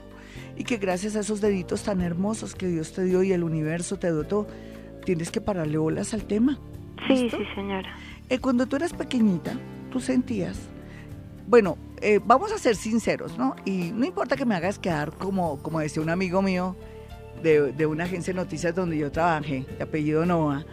[0.56, 3.97] y que gracias a esos deditos tan hermosos que Dios te dio y el universo
[3.97, 4.47] te dotó,
[5.06, 6.60] tienes que pararle bolas al tema.
[7.08, 7.95] Sí, sí, señora.
[8.30, 9.58] Eh, cuando tú eras pequeñita,
[9.91, 10.58] tú sentías,
[11.47, 13.56] bueno, eh, vamos a ser sinceros, ¿no?
[13.66, 16.76] Y no importa que me hagas quedar como, como decía un amigo mío
[17.43, 20.66] de, de una agencia de noticias donde yo trabajé, de apellido Noah,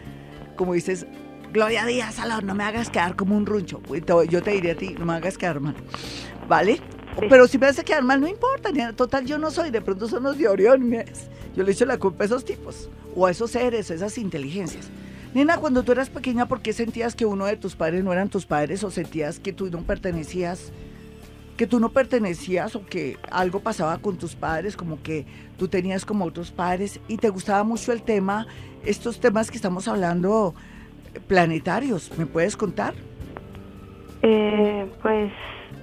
[0.57, 1.07] como dices,
[1.53, 3.83] Gloria Díaz, Salón, no me hagas quedar como un runcho.
[4.30, 5.74] Yo te diría a ti, no me hagas quedar mal.
[6.49, 6.80] ¿Vale?
[7.19, 8.71] Pero si me hace quedar mal, no importa.
[8.95, 9.71] Total, yo no soy.
[9.71, 10.91] De pronto son los de Orión.
[11.55, 12.89] Yo le echo la culpa a esos tipos.
[13.15, 14.91] O a esos seres, a esas inteligencias.
[15.35, 18.29] Nena, cuando tú eras pequeña, ¿por qué sentías que uno de tus padres no eran
[18.29, 18.85] tus padres?
[18.85, 20.73] ¿O sentías que tú no pertenecías
[21.57, 25.27] que tú no pertenecías o que algo pasaba con tus padres, como que
[25.59, 28.47] tú tenías como otros padres y te gustaba mucho el tema,
[28.85, 30.55] estos temas que estamos hablando
[31.29, 32.11] planetarios.
[32.17, 32.95] ¿Me puedes contar?
[34.23, 35.31] Eh, pues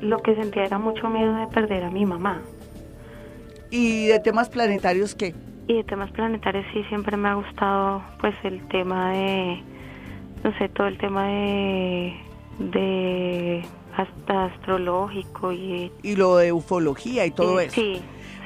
[0.01, 2.41] lo que sentía era mucho miedo de perder a mi mamá.
[3.71, 5.35] ¿Y de temas planetarios qué?
[5.67, 9.61] Y de temas planetarios sí siempre me ha gustado pues el tema de,
[10.43, 12.13] no sé, todo el tema de,
[12.59, 15.91] de hasta astrológico y...
[16.01, 17.75] Y lo de ufología y todo eso.
[17.75, 18.01] Sí,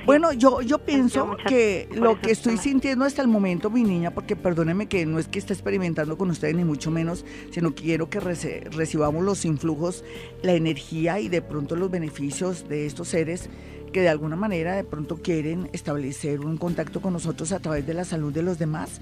[0.05, 4.35] Bueno, yo, yo pienso que lo que estoy sintiendo hasta el momento, mi niña, porque
[4.35, 8.19] perdóneme que no es que esté experimentando con ustedes, ni mucho menos, sino quiero que
[8.19, 10.03] recibamos los influjos,
[10.41, 13.49] la energía y de pronto los beneficios de estos seres
[13.93, 17.93] que de alguna manera de pronto quieren establecer un contacto con nosotros a través de
[17.93, 18.99] la salud de los demás.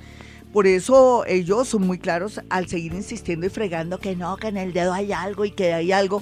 [0.53, 4.57] Por eso ellos son muy claros al seguir insistiendo y fregando que no, que en
[4.57, 6.21] el dedo hay algo y que hay algo.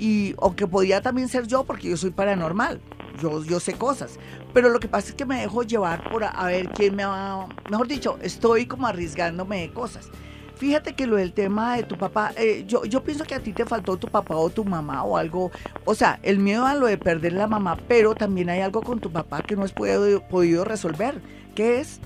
[0.00, 2.80] Y, o que podía también ser yo porque yo soy paranormal,
[3.20, 4.18] yo, yo sé cosas.
[4.54, 7.46] Pero lo que pasa es que me dejo llevar por a, ver quién me va,
[7.70, 10.10] mejor dicho, estoy como arriesgándome de cosas.
[10.56, 13.52] Fíjate que lo del tema de tu papá, eh, yo, yo pienso que a ti
[13.52, 15.50] te faltó tu papá o tu mamá o algo,
[15.84, 19.00] o sea, el miedo a lo de perder la mamá, pero también hay algo con
[19.00, 21.20] tu papá que no has podido, podido resolver.
[21.54, 22.00] ¿Qué es?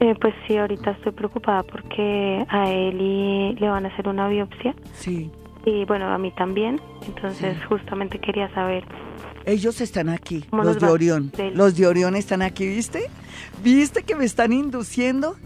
[0.00, 4.74] Eh, pues sí, ahorita estoy preocupada porque a él le van a hacer una biopsia.
[4.94, 5.30] Sí.
[5.66, 6.80] Y bueno, a mí también.
[7.06, 8.84] Entonces, justamente quería saber.
[9.44, 11.32] Ellos están aquí, los de Orión.
[11.54, 13.10] Los de Orión están aquí, ¿viste?
[13.62, 15.36] ¿Viste que me están induciendo?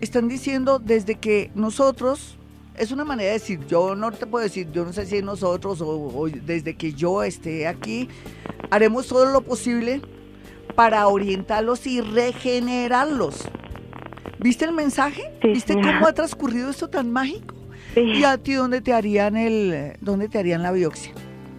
[0.00, 2.38] Están diciendo desde que nosotros,
[2.76, 5.80] es una manera de decir, yo no te puedo decir, yo no sé si nosotros
[5.80, 8.08] o, o desde que yo esté aquí,
[8.70, 10.02] haremos todo lo posible
[10.76, 13.48] para orientarlos y regenerarlos.
[14.38, 15.32] ¿Viste el mensaje?
[15.42, 17.53] ¿Viste cómo ha transcurrido esto tan mágico?
[17.96, 21.12] ¿Y a ti dónde te harían el dónde te harían la biopsia?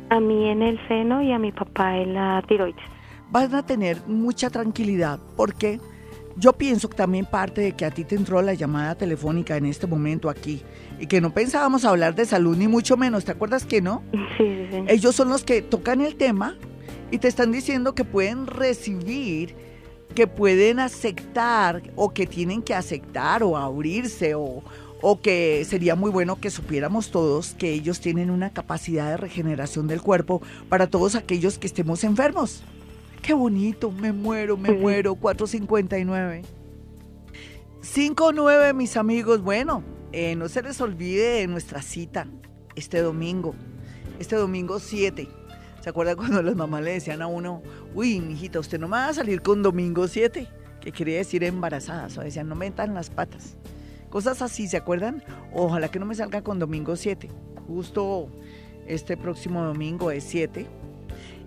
[0.10, 2.84] A mí en el seno y a mi papá en la tiroides.
[3.32, 5.80] Van a tener mucha tranquilidad porque
[6.38, 9.66] yo pienso que también parte de que a ti te entró la llamada telefónica en
[9.66, 10.62] este momento aquí
[11.00, 14.04] y que no pensábamos hablar de salud ni mucho menos, ¿te acuerdas que no?
[14.38, 14.84] Sí, sí.
[14.88, 16.56] Ellos son los que tocan el tema
[17.10, 19.56] y te están diciendo que pueden recibir
[20.16, 24.64] que pueden aceptar o que tienen que aceptar o abrirse o,
[25.08, 29.88] o que sería muy bueno que supiéramos todos que ellos tienen una capacidad de regeneración
[29.88, 32.64] del cuerpo para todos aquellos que estemos enfermos.
[33.22, 36.42] Qué bonito, me muero, me muero, 459.
[37.82, 39.44] 59, mis amigos.
[39.44, 42.26] Bueno, eh, no se les olvide nuestra cita
[42.76, 43.54] este domingo,
[44.18, 45.30] este domingo 7
[45.82, 47.62] ¿Se acuerda cuando las mamás le decían a uno,
[47.94, 50.48] uy, mijita, usted no me va a salir con domingo 7?
[50.82, 53.56] Que quería decir embarazadas, o decían, no metan las patas.
[54.16, 55.22] Cosas así, ¿se acuerdan?
[55.52, 57.30] Ojalá que no me salga con domingo 7.
[57.68, 58.30] Justo
[58.88, 60.66] este próximo domingo es 7.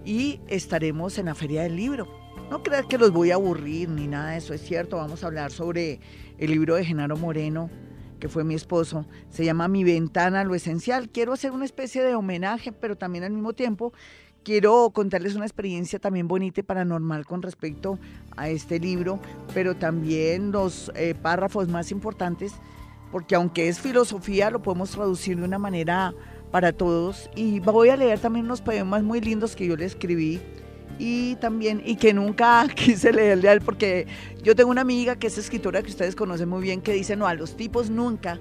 [0.04, 2.06] Y estaremos en la Feria del Libro.
[2.50, 4.98] No crean que los voy a aburrir ni nada de eso, es cierto.
[4.98, 6.00] Vamos a hablar sobre
[6.36, 7.70] el libro de Genaro Moreno,
[8.20, 9.06] que fue mi esposo.
[9.30, 11.08] Se llama Mi ventana, lo esencial.
[11.08, 13.94] Quiero hacer una especie de homenaje, pero también al mismo tiempo
[14.44, 17.98] quiero contarles una experiencia también bonita y paranormal con respecto
[18.36, 19.20] a este libro,
[19.54, 22.52] pero también los eh, párrafos más importantes,
[23.12, 26.14] porque aunque es filosofía, lo podemos traducir de una manera
[26.50, 27.30] para todos.
[27.34, 30.40] Y voy a leer también unos poemas muy lindos que yo le escribí
[30.98, 34.06] y también, y que nunca quise leerle a él, porque
[34.42, 37.26] yo tengo una amiga que es escritora que ustedes conocen muy bien, que dice, no,
[37.26, 38.38] a los tipos nunca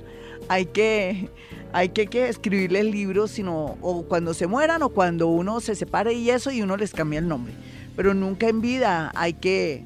[0.49, 1.29] hay que,
[1.73, 6.13] hay que, que escribirles libros, sino o cuando se mueran o cuando uno se separe
[6.13, 7.53] y eso y uno les cambia el nombre.
[7.95, 9.83] Pero nunca en vida hay que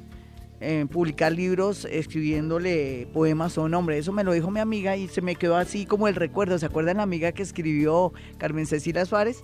[0.63, 3.97] eh, publicar libros escribiéndole poemas o nombre.
[3.97, 6.59] Eso me lo dijo mi amiga y se me quedó así como el recuerdo.
[6.59, 9.41] ¿Se acuerdan la amiga que escribió Carmen Cecilia Suárez?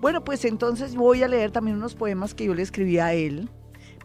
[0.00, 3.50] Bueno, pues entonces voy a leer también unos poemas que yo le escribí a él,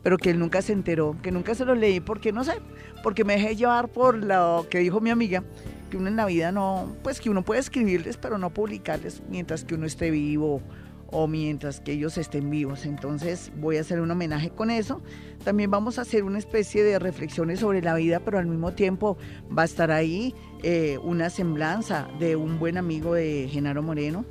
[0.05, 2.61] pero que él nunca se enteró, que nunca se los leí porque no sé,
[3.01, 5.43] porque me dejé llevar por lo que dijo mi amiga
[5.89, 9.65] que uno en la vida no, pues que uno puede escribirles, pero no publicarles mientras
[9.65, 10.61] que uno esté vivo
[11.07, 12.85] o mientras que ellos estén vivos.
[12.85, 15.01] Entonces voy a hacer un homenaje con eso.
[15.43, 19.17] También vamos a hacer una especie de reflexiones sobre la vida, pero al mismo tiempo
[19.57, 24.23] va a estar ahí eh, una semblanza de un buen amigo de Genaro Moreno,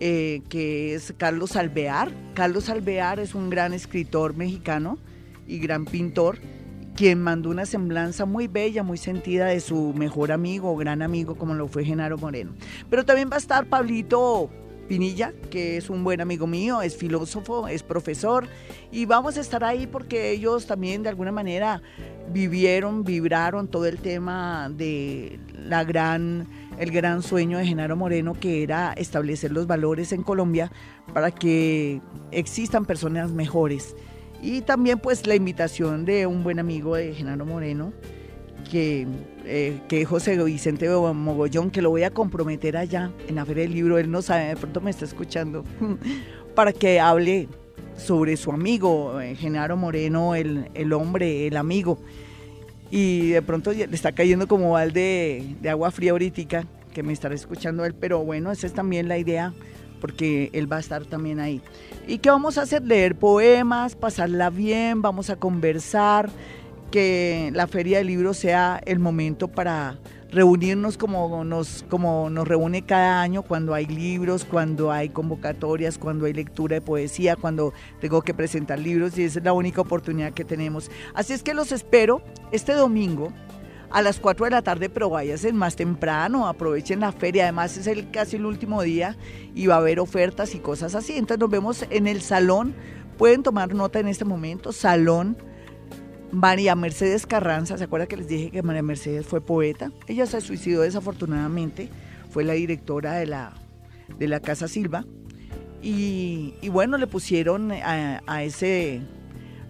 [0.00, 2.10] eh, que es Carlos Alvear.
[2.34, 4.98] Carlos Alvear es un gran escritor mexicano
[5.50, 6.38] y gran pintor
[6.96, 11.54] quien mandó una semblanza muy bella, muy sentida de su mejor amigo, gran amigo, como
[11.54, 12.52] lo fue Genaro Moreno.
[12.90, 14.50] Pero también va a estar Pablito
[14.88, 18.48] Pinilla, que es un buen amigo mío, es filósofo, es profesor,
[18.90, 21.80] y vamos a estar ahí porque ellos también de alguna manera
[22.32, 26.48] vivieron, vibraron todo el tema de la gran,
[26.78, 30.70] el gran sueño de Genaro Moreno, que era establecer los valores en Colombia
[31.14, 33.94] para que existan personas mejores.
[34.42, 37.92] Y también pues la invitación de un buen amigo de Genaro Moreno,
[38.70, 39.06] que,
[39.44, 43.74] eh, que José Vicente Mogollón, que lo voy a comprometer allá en la Feria del
[43.74, 45.64] Libro, él no sabe, de pronto me está escuchando,
[46.54, 47.48] para que hable
[47.96, 51.98] sobre su amigo, eh, Genaro Moreno, el, el, hombre, el amigo.
[52.90, 57.34] Y de pronto le está cayendo como balde de, agua fría ahorita, que me estará
[57.34, 59.52] escuchando él, pero bueno, esa es también la idea,
[60.00, 61.60] porque él va a estar también ahí.
[62.06, 62.82] ¿Y qué vamos a hacer?
[62.82, 66.30] Leer poemas, pasarla bien, vamos a conversar,
[66.90, 69.98] que la feria del libro sea el momento para
[70.32, 76.26] reunirnos como nos, como nos reúne cada año cuando hay libros, cuando hay convocatorias, cuando
[76.26, 80.32] hay lectura de poesía, cuando tengo que presentar libros y esa es la única oportunidad
[80.32, 80.90] que tenemos.
[81.14, 82.22] Así es que los espero
[82.52, 83.32] este domingo
[83.90, 87.86] a las 4 de la tarde, pero váyanse más temprano, aprovechen la feria, además es
[87.86, 89.16] el casi el último día
[89.54, 91.14] y va a haber ofertas y cosas así.
[91.16, 92.74] Entonces nos vemos en el salón,
[93.18, 95.36] pueden tomar nota en este momento, salón
[96.32, 99.90] María Mercedes Carranza, ¿se acuerda que les dije que María Mercedes fue poeta?
[100.06, 101.88] Ella se suicidó desafortunadamente,
[102.30, 103.54] fue la directora de la,
[104.16, 105.04] de la Casa Silva.
[105.82, 109.00] Y, bueno, le pusieron a, ese,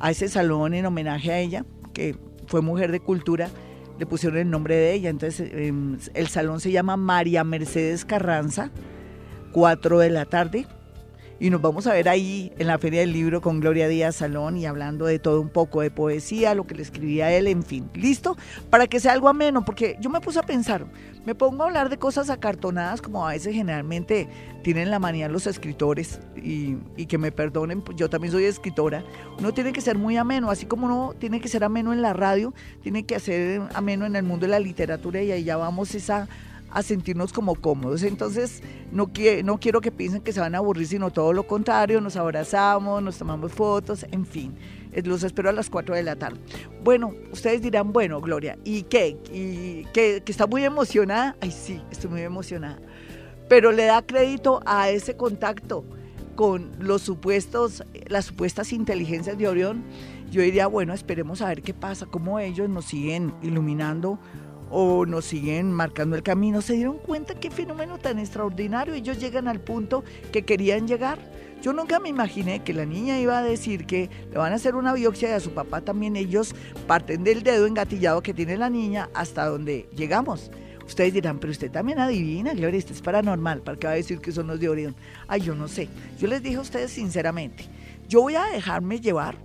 [0.01, 1.65] a ese salón en homenaje a ella,
[1.95, 2.17] que
[2.47, 3.49] fue mujer de cultura,
[4.01, 5.11] le pusieron el nombre de ella.
[5.11, 8.71] Entonces em, el salón se llama María Mercedes Carranza,
[9.53, 10.67] 4 de la tarde
[11.41, 14.59] y nos vamos a ver ahí en la Feria del Libro con Gloria Díaz Salón
[14.59, 17.89] y hablando de todo un poco de poesía, lo que le escribía él, en fin.
[17.95, 18.37] ¿Listo?
[18.69, 20.85] Para que sea algo ameno, porque yo me puse a pensar,
[21.25, 24.29] me pongo a hablar de cosas acartonadas como a veces generalmente
[24.63, 26.77] tienen la manía los escritores y,
[27.07, 29.03] que me perdonen, pues yo también soy escritora.
[29.39, 32.13] Uno tiene que ser muy ameno, así como uno tiene que ser ameno en la
[32.13, 35.95] radio, tiene que ser ameno en el mundo de la literatura y ahí ya vamos
[35.95, 36.29] esa
[36.71, 38.03] a sentirnos como cómodos.
[38.03, 38.63] Entonces,
[38.93, 39.11] no,
[39.45, 43.03] no quiero que piensen que se van a aburrir, sino todo lo contrario, nos abrazamos,
[43.03, 44.55] nos tomamos fotos, en fin.
[44.93, 46.41] Eh, los espero a las 4 de la tarde.
[46.83, 49.17] Bueno, ustedes dirán, bueno, Gloria, ¿y qué?
[49.33, 50.23] ¿Y qué?
[50.25, 51.37] ¿Que está muy emocionada?
[51.41, 52.79] Ay, sí, estoy muy emocionada.
[53.49, 55.85] Pero le da crédito a ese contacto
[56.37, 59.85] con los supuestos, las supuestas inteligencias de Orión.
[60.31, 64.19] Yo diría, bueno, esperemos a ver qué pasa, cómo ellos nos siguen iluminando
[64.71, 68.95] o nos siguen marcando el camino, se dieron cuenta qué fenómeno tan extraordinario.
[68.95, 71.19] Ellos llegan al punto que querían llegar.
[71.61, 74.77] Yo nunca me imaginé que la niña iba a decir que le van a hacer
[74.77, 76.55] una biopsia y a su papá también ellos
[76.87, 80.51] parten del dedo engatillado que tiene la niña hasta donde llegamos.
[80.87, 84.21] Ustedes dirán, pero usted también adivina, Gloria, esto es paranormal, ¿para qué va a decir
[84.21, 84.97] que son los de Orión?
[85.29, 85.89] Ay, yo no sé.
[86.19, 87.67] Yo les dije a ustedes sinceramente,
[88.09, 89.37] yo voy a dejarme llevar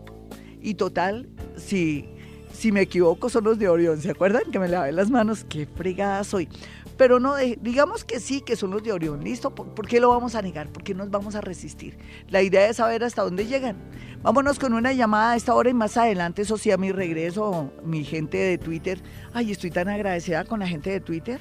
[0.62, 2.15] y total, si
[2.56, 4.02] si me equivoco, son los de Orión.
[4.02, 4.44] ¿Se acuerdan?
[4.52, 5.46] Que me lavé las manos.
[5.48, 6.50] Qué fregada soy.
[6.98, 9.24] Pero no, digamos que sí, que son los de Orión.
[9.24, 9.54] ¿Listo?
[9.54, 10.70] ¿Por, qué lo vamos a negar?
[10.70, 11.98] ¿Por qué nos vamos a resistir?
[12.30, 13.76] La idea es saber hasta dónde llegan.
[14.22, 17.72] Vámonos con una llamada a esta hora y más adelante, eso sí, a mi regreso,
[17.84, 19.00] mi gente de Twitter.
[19.34, 21.40] Ay, estoy tan agradecida con la gente de Twitter.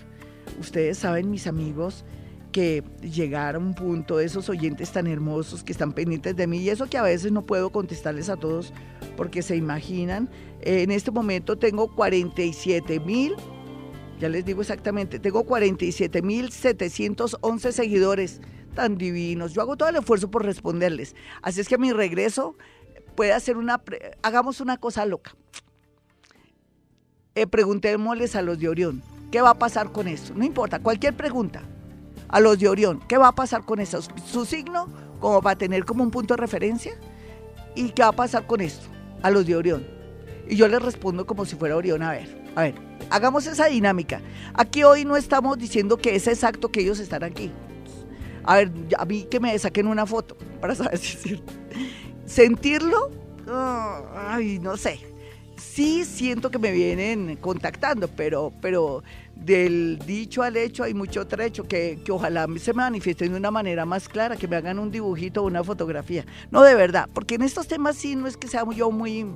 [0.61, 2.05] Ustedes saben, mis amigos,
[2.55, 6.71] que llegar a un punto esos oyentes tan hermosos que están pendientes de mí y
[6.71, 8.73] eso que a veces no puedo contestarles a todos
[9.17, 10.31] porque se imaginan.
[10.61, 13.35] en este momento tengo 47 mil,
[14.21, 18.41] ya les digo exactamente, tengo 47 mil 711 seguidores
[18.77, 19.53] tan divinos.
[19.53, 21.17] Yo hago todo el esfuerzo por responderles.
[21.43, 22.55] Así es que a mi regreso
[23.17, 23.83] puede hacer una,
[24.23, 25.35] hagamos una cosa loca.
[27.35, 29.03] Eh, preguntémosles a los de Orión,
[29.33, 30.35] ¿qué va a pasar con esto?
[30.37, 31.65] No importa, cualquier pregunta
[32.29, 33.01] a los de Orión.
[33.09, 34.01] ¿Qué va a pasar con eso?
[34.27, 34.89] Su signo,
[35.21, 36.93] como para tener como un punto de referencia.
[37.75, 38.87] ¿Y qué va a pasar con esto?
[39.23, 39.87] A los de Orión.
[40.49, 42.03] Y yo les respondo como si fuera Orión.
[42.03, 42.75] A ver, a ver,
[43.11, 44.21] hagamos esa dinámica.
[44.55, 47.51] Aquí hoy no estamos diciendo que es exacto que ellos están aquí.
[48.45, 51.53] A ver, a mí que me saquen una foto para saber si es cierto.
[52.27, 53.11] Sentirlo,
[54.15, 55.01] ay, no sé.
[55.57, 59.03] Sí siento que me vienen contactando, pero, pero
[59.45, 63.85] del dicho al hecho hay mucho trecho, que, que ojalá se manifiesten de una manera
[63.85, 66.25] más clara, que me hagan un dibujito o una fotografía.
[66.51, 69.27] No, de verdad, porque en estos temas sí no es que sea yo muy...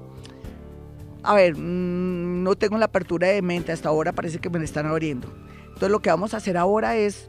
[1.22, 4.64] A ver, mm, no tengo la apertura de mente, hasta ahora parece que me la
[4.64, 5.28] están abriendo.
[5.66, 7.28] Entonces lo que vamos a hacer ahora es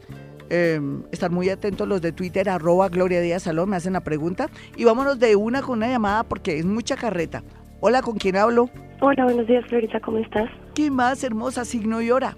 [0.50, 4.50] em, estar muy atentos los de Twitter, arroba Gloria Díaz Salón, me hacen la pregunta.
[4.78, 7.44] Y vámonos de una con una llamada porque es mucha carreta.
[7.82, 8.70] Hola, ¿con quién hablo?
[9.02, 10.50] Hola, buenos días, Florita, ¿cómo estás?
[10.76, 12.38] ¿Qué más, hermosa, signo y hora?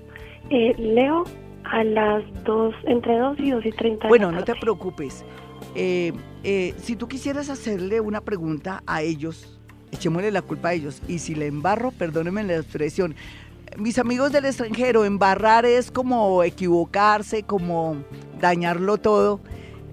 [0.52, 1.24] Eh, Leo
[1.64, 4.08] A las 2, entre 2 y 2 y 30.
[4.10, 5.24] Bueno, no te preocupes.
[5.76, 6.12] Eh,
[6.44, 9.58] eh, si tú quisieras hacerle una pregunta a ellos,
[9.94, 11.02] echémosle la culpa a ellos.
[11.08, 13.16] Y si le embarro, perdónenme la expresión.
[13.78, 18.04] Mis amigos del extranjero, embarrar es como equivocarse, como
[18.42, 19.40] dañarlo todo.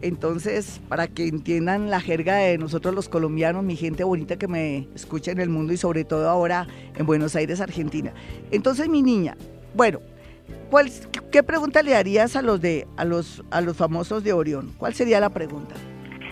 [0.02, 4.88] Entonces, para que entiendan la jerga de nosotros los colombianos, mi gente bonita que me
[4.96, 8.12] escucha en el mundo y sobre todo ahora en Buenos Aires, Argentina.
[8.50, 9.36] Entonces, mi niña,
[9.74, 10.00] bueno,
[10.70, 10.90] ¿cuál,
[11.30, 14.72] ¿qué pregunta le harías a los de a los a los famosos de Orión?
[14.78, 15.74] ¿Cuál sería la pregunta?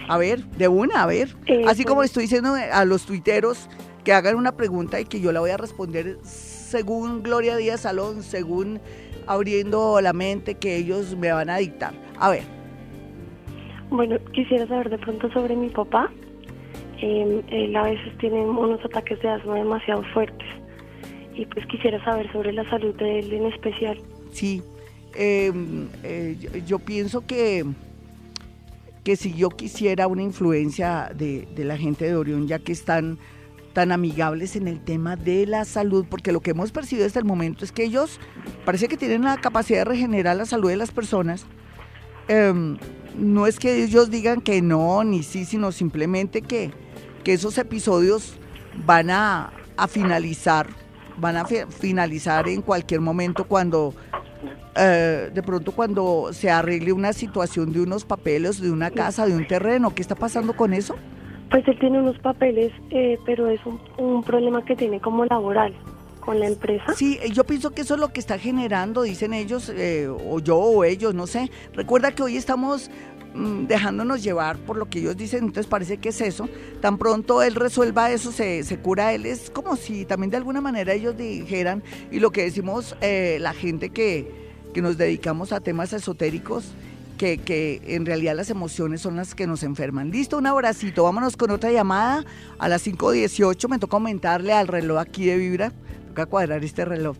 [0.08, 1.28] A ver, de una, a ver.
[1.46, 3.68] Eh, Así como pues estoy diciendo a los tuiteros
[4.04, 8.22] que hagan una pregunta y que yo la voy a responder según Gloria Díaz Salón,
[8.22, 8.80] según
[9.26, 11.92] abriendo la mente que ellos me van a dictar.
[12.20, 12.44] A ver.
[13.90, 16.10] Bueno, quisiera saber de pronto sobre mi papá.
[17.00, 20.48] Em, él a veces tiene unos ataques de asma demasiado fuertes
[21.36, 23.98] y pues quisiera saber sobre la salud de él en especial.
[24.32, 24.62] Sí,
[25.14, 27.64] em, eh, yo pienso que
[29.06, 33.18] que si yo quisiera una influencia de, la gente de Orión, ya que están
[33.72, 37.24] tan amigables en el tema de la salud, porque lo que hemos percibido hasta el
[37.24, 38.18] momento es que ellos
[38.64, 41.46] parece que tienen la capacidad de regenerar la salud de las personas.
[42.26, 42.78] Em,
[43.16, 46.72] no es que ellos digan que no, ni sí, sino simplemente que,
[47.22, 48.34] que esos episodios
[48.86, 50.66] van a, a finalizar,
[51.18, 53.94] van a finalizar en cualquier momento cuando
[54.78, 59.34] eh, de pronto cuando se arregle una situación de unos papeles, de una casa, de
[59.34, 60.96] un terreno, ¿qué está pasando con eso?
[61.50, 65.74] Pues él tiene unos papeles, eh, pero es un, problema que tiene como laboral
[66.20, 66.92] con la empresa.
[66.94, 70.58] Sí, yo pienso que eso es lo que está generando, dicen ellos, eh, o yo
[70.58, 71.50] o ellos, no sé.
[71.72, 72.90] Recuerda que hoy estamos
[73.66, 76.48] dejándonos llevar por lo que ellos dicen, entonces parece que es eso.
[76.80, 79.26] Tan pronto él resuelva eso, se, se cura él.
[79.26, 83.90] Es como si también de alguna manera ellos dijeran, y lo que decimos la gente
[83.90, 86.66] que que nos dedicamos a temas esotéricos,
[87.16, 90.10] que, que, en realidad las emociones son las que nos enferman.
[90.10, 91.04] Listo, un abracito.
[91.04, 92.26] Vámonos con otra llamada.
[92.58, 95.72] A las 5.18 me toca aumentarle al reloj aquí de Vibra.
[96.08, 97.16] Toca cuadrar este reloj.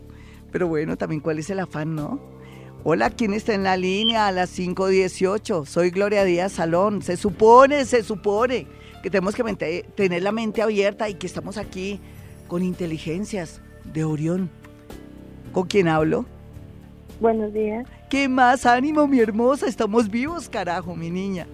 [0.51, 2.36] Pero bueno, también cuál es el afán, ¿no?
[2.83, 5.65] Hola, ¿quién está en la línea a las 5.18?
[5.65, 7.01] Soy Gloria Díaz Salón.
[7.01, 8.67] Se supone, se supone
[9.03, 11.99] que tenemos que tener la mente abierta y que estamos aquí
[12.47, 14.49] con inteligencias de Orión.
[15.51, 16.25] ¿Con quién hablo?
[17.19, 17.85] Buenos días.
[18.09, 19.67] ¿Qué más ánimo, mi hermosa?
[19.67, 21.47] Estamos vivos, carajo, mi niña.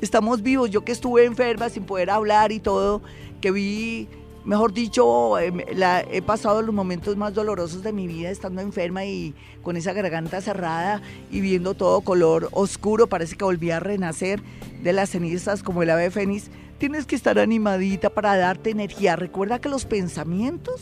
[0.00, 0.70] Estamos vivos.
[0.70, 3.02] Yo que estuve enferma sin poder hablar y todo,
[3.40, 4.08] que vi,
[4.44, 9.04] mejor dicho, em, la, he pasado los momentos más dolorosos de mi vida estando enferma
[9.04, 13.06] y con esa garganta cerrada y viendo todo color oscuro.
[13.06, 14.40] Parece que volví a renacer
[14.82, 16.50] de las cenizas como el ave fénix.
[16.78, 19.16] Tienes que estar animadita para darte energía.
[19.16, 20.80] Recuerda que los pensamientos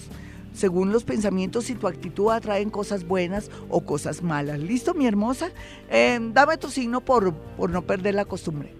[0.59, 4.59] según los pensamientos y tu actitud atraen cosas buenas o cosas malas.
[4.59, 5.51] ¿Listo, mi hermosa?
[5.89, 8.73] Em, dame tu signo por, por no perder la costumbre.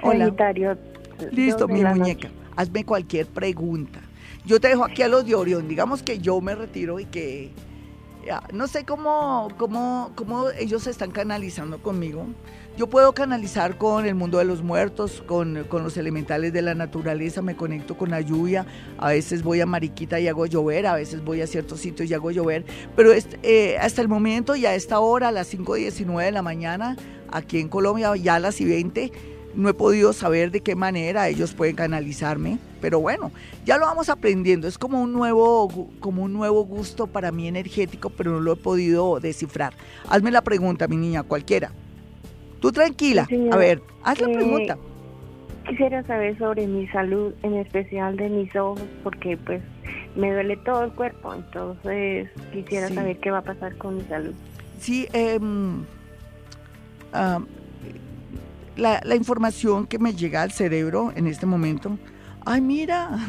[0.00, 0.78] Sagitario.
[1.32, 2.30] Listo, mi muñeca.
[2.58, 4.00] Hazme cualquier pregunta.
[4.44, 5.68] Yo te dejo aquí a los de Orión.
[5.68, 7.52] Digamos que yo me retiro y que
[8.52, 12.26] no sé cómo, cómo, cómo ellos se están canalizando conmigo.
[12.76, 17.42] Yo puedo canalizar con el mundo de los muertos, con, los elementales de la naturaleza,
[17.42, 18.66] me conecto con la lluvia,
[18.98, 22.14] a veces voy a Mariquita y hago llover, a veces voy a ciertos sitios y
[22.14, 22.64] hago llover,
[22.96, 26.96] pero eh, hasta el momento y a esta hora, a las 5.19 de la mañana,
[27.30, 29.12] aquí en Colombia, ya a las y 20,
[29.58, 33.32] no he podido saber de qué manera ellos pueden canalizarme, pero bueno,
[33.66, 34.68] ya lo vamos aprendiendo.
[34.68, 38.56] Es como un nuevo, como un nuevo gusto para mí energético, pero no lo he
[38.56, 39.72] podido descifrar.
[40.08, 41.72] Hazme la pregunta, mi niña, cualquiera.
[42.60, 43.26] Tú tranquila.
[43.50, 44.78] a ver, haz la eh, pregunta.
[45.68, 49.60] Quisiera saber sobre mi salud, en especial de mis ojos, porque pues
[50.14, 54.34] me duele todo el cuerpo, entonces quisiera saber qué va a pasar con mi salud.
[54.78, 55.40] Sí, eh,
[58.78, 61.98] la, información que me llega al cerebro en este momento,
[62.46, 63.10] ay mira,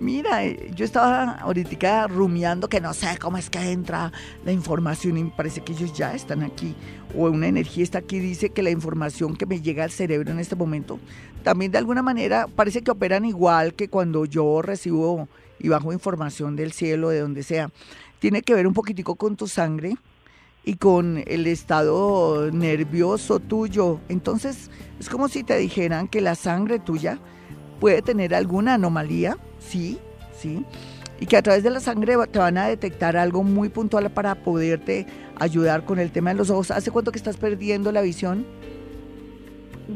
[0.00, 4.10] Mira, eh, yo estaba ahorita rumiando que no sé cómo es que entra
[4.44, 6.74] la información y parece que ellos ya están aquí.
[7.16, 10.40] O una energía está aquí, dice que la información que me llega al cerebro en
[10.40, 10.98] este momento,
[11.44, 15.28] también de alguna manera parece que operan igual que cuando yo recibo
[15.60, 17.70] y bajo información del cielo, de donde sea.
[18.18, 19.94] Tiene que ver un poquitico con tu sangre
[20.64, 24.00] y con el estado nervioso tuyo.
[24.08, 27.18] Entonces, es como si te dijeran que la sangre tuya
[27.80, 29.98] puede tener alguna anomalía sí,
[30.36, 30.64] sí,
[31.18, 34.34] y que a través de la sangre te van a detectar algo muy puntual para
[34.34, 35.06] poderte
[35.38, 36.70] ayudar con el tema de los ojos.
[36.70, 38.46] ¿Hace cuánto que estás perdiendo la visión?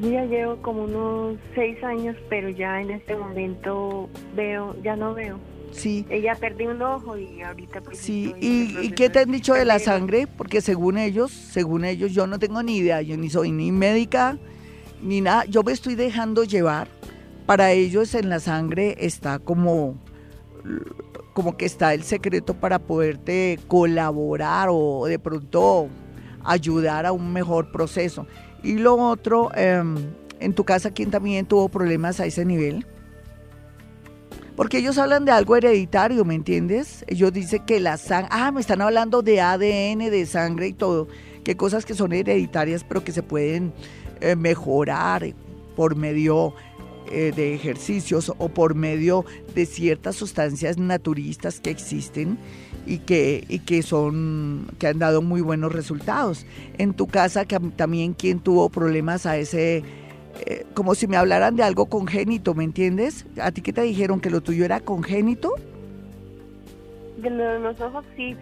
[0.03, 5.39] Ya llevo como unos seis años, pero ya en este momento veo, ya no veo.
[5.77, 6.07] Sí.
[6.09, 9.79] Ella perdió un ojo y ahorita pues Sí, ¿Y, qué te han dicho de la
[9.79, 10.27] sangre?
[10.27, 14.39] Porque según ellos, según ellos, yo no tengo ni idea, yo ni soy ni médica,
[15.03, 16.89] ni nada, yo me estoy dejando llevar.
[17.45, 19.95] Para ellos en la sangre está como,
[21.35, 25.89] como que está el secreto para poderte colaborar o de pronto
[26.43, 28.27] ayudar a un mejor proceso.
[28.63, 29.97] Y lo otro, em,
[30.41, 32.87] en tu casa, ¿quién también tuvo problemas a ese nivel?
[34.57, 37.05] Porque ellos hablan de algo hereditario, ¿me entiendes?
[37.09, 41.09] Ellos dicen que la sangre, ah, me están hablando de ADN, de sangre y todo,
[41.45, 43.75] que cosas que son hereditarias pero que se pueden
[44.21, 45.35] eh, mejorar
[45.77, 46.55] por medio
[47.13, 52.39] eh, de ejercicios o por medio de ciertas sustancias naturistas que existen
[52.87, 56.47] y que, y que son que han dado muy buenos resultados.
[56.79, 59.85] En tu casa que también quien tuvo problemas a ese
[60.45, 63.27] eh, como si me hablaran de algo congénito, ¿me entiendes?
[63.41, 64.21] ¿A ti qué te dijeron?
[64.21, 65.55] ¿Que lo tuyo era congénito?
[67.17, 68.37] De los ojos sí,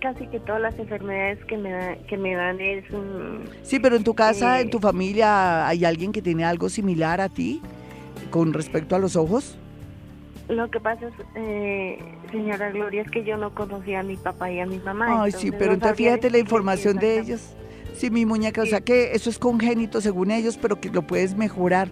[0.00, 3.44] casi que todas las enfermedades que me, que me dan es un...
[3.62, 7.28] Sí, pero en tu casa, en tu familia, ¿hay alguien que tiene algo similar a
[7.28, 7.62] ti
[8.30, 9.56] con respecto a los ojos?
[10.48, 11.98] Lo que pasa es, eh,
[12.30, 15.22] señora Gloria, es que yo no conocía a mi papá y a mi mamá.
[15.22, 17.54] Ay, sí, pero entonces fíjate la información de ellos.
[17.94, 21.36] Sí, mi muñeca, o sea que eso es congénito según ellos, pero que lo puedes
[21.36, 21.88] mejorar.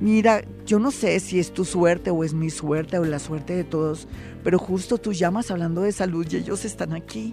[0.00, 3.54] Mira, yo no sé si es tu suerte o es mi suerte o la suerte
[3.54, 4.08] de todos,
[4.44, 7.32] pero justo tú llamas hablando de salud y ellos están aquí.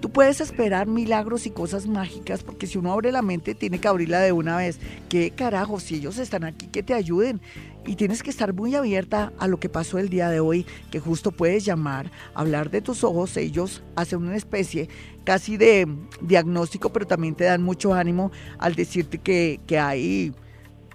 [0.00, 3.88] Tú puedes esperar milagros y cosas mágicas porque si uno abre la mente tiene que
[3.88, 4.78] abrirla de una vez.
[5.08, 5.80] ¿Qué carajo?
[5.80, 7.40] Si ellos están aquí, que te ayuden.
[7.86, 10.98] Y tienes que estar muy abierta a lo que pasó el día de hoy, que
[10.98, 13.36] justo puedes llamar, hablar de tus ojos.
[13.36, 14.88] Ellos hacen una especie
[15.24, 15.86] casi de
[16.20, 20.34] diagnóstico, pero también te dan mucho ánimo al decirte que, que hay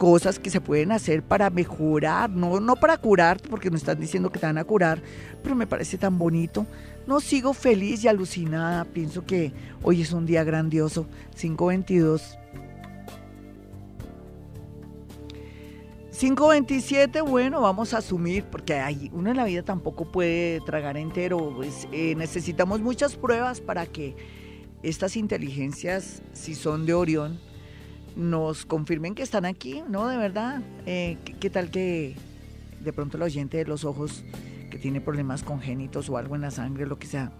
[0.01, 4.31] cosas que se pueden hacer para mejorar, no, no para curarte, porque no están diciendo
[4.31, 4.99] que te van a curar,
[5.43, 6.65] pero me parece tan bonito
[7.07, 8.85] no sigo feliz y alucinada.
[8.85, 11.07] Pienso que hoy es un día grandioso.
[11.39, 12.37] 522.
[16.21, 21.51] 527, bueno, vamos a asumir, porque hay, uno en la vida tampoco puede tragar entero,
[21.55, 24.15] pues eh, necesitamos muchas pruebas para que
[24.83, 27.39] estas inteligencias, si son de Orión,
[28.15, 30.07] nos confirmen que están aquí, ¿no?
[30.07, 32.15] De verdad, eh, ¿qué, tal que
[32.81, 34.23] de pronto el oyente de los ojos
[34.71, 37.31] que tiene problemas congénitos o algo en la sangre, lo que sea,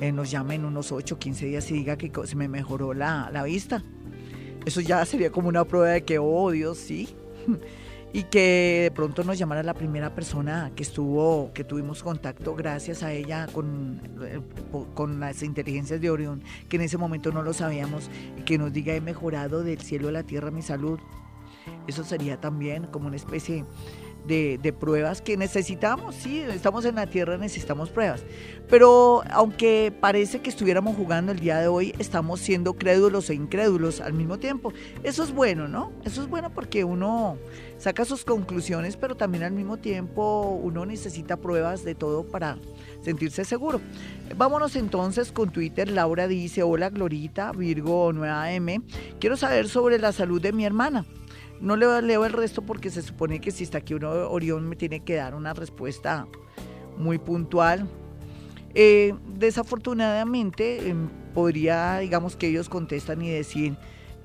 [0.00, 2.92] eh, nos llame en unos 8 o 15 días y diga que se me mejoró
[2.92, 3.82] la, la vista.
[4.66, 7.16] Eso ya sería como una prueba de que, oh Dios, sí.
[8.12, 13.02] y que de pronto nos llamara la primera persona que estuvo, que tuvimos contacto gracias
[13.02, 14.40] a ella con, eh,
[14.94, 18.72] con las inteligencias de Orión, que en ese momento no lo sabíamos, y que nos
[18.72, 20.98] diga he mejorado del cielo a la tierra mi salud.
[21.86, 23.64] Eso sería también como una especie
[24.26, 28.24] de, pruebas que necesitamos, sí, estamos en la Tierra, necesitamos pruebas.
[28.68, 34.00] Pero aunque parece que estuviéramos jugando el día de hoy, estamos siendo crédulos e incrédulos
[34.00, 34.72] al mismo tiempo.
[35.04, 35.92] Eso es bueno, ¿no?
[36.04, 37.38] Eso es bueno porque uno
[37.78, 42.58] saca sus conclusiones, pero también al mismo tiempo uno necesita pruebas de todo para
[43.02, 43.80] sentirse seguro.
[44.36, 45.88] Vámonos entonces con Twitter.
[45.88, 48.82] Laura dice, hola Glorita, Virgo 9AM.
[49.20, 51.04] Quiero saber sobre la salud de mi hermana.
[51.60, 54.76] No le leo el resto porque se supone que si está aquí uno, Orión me
[54.76, 56.26] tiene que dar una respuesta
[56.98, 57.88] muy puntual.
[58.74, 63.76] Eh, desafortunadamente, em, podría, digamos que ellos contestan y decir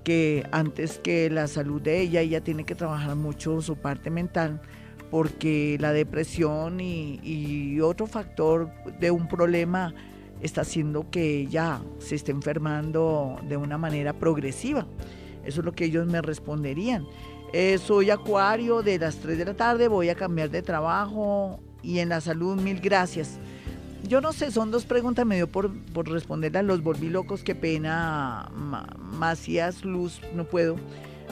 [0.03, 4.61] que antes que la salud de ella, ella tiene que trabajar mucho su parte mental,
[5.09, 8.69] porque la depresión y, y otro factor
[8.99, 9.93] de un problema
[10.41, 14.85] está haciendo que ella se esté enfermando de una manera progresiva.
[15.45, 17.07] Eso es lo que ellos me responderían.
[17.53, 21.99] Eh, soy acuario de las 3 de la tarde, voy a cambiar de trabajo y
[21.99, 23.39] en la salud mil gracias.
[24.07, 27.43] Yo no sé, son dos preguntas, me dio por, por responderle a los volví locos,
[27.43, 28.49] qué pena,
[28.97, 30.77] Macías Luz, no puedo.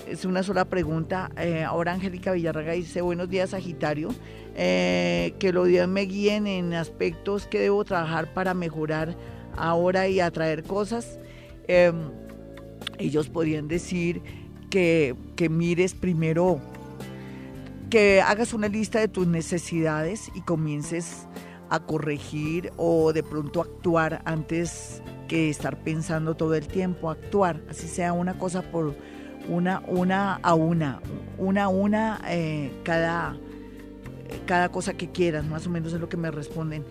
[0.07, 1.31] Es una sola pregunta.
[1.37, 4.09] Eh, ahora Angélica Villarraga dice, buenos días Sagitario,
[4.55, 9.15] eh, que los días me guíen en aspectos que debo trabajar para mejorar
[9.57, 11.19] ahora y atraer cosas.
[12.99, 14.21] Ellos podrían decir
[14.69, 15.15] que,
[15.49, 16.59] mires primero,
[17.89, 21.25] que hagas una lista de tus necesidades y comiences
[21.69, 27.87] a corregir o de pronto actuar antes que estar pensando todo el tiempo, actuar, así
[27.87, 28.95] sea una cosa por
[29.47, 31.01] una, una a una,
[31.37, 33.37] una a una eh, cada,
[34.45, 36.83] cada cosa que quieras, más o menos es lo que me responden.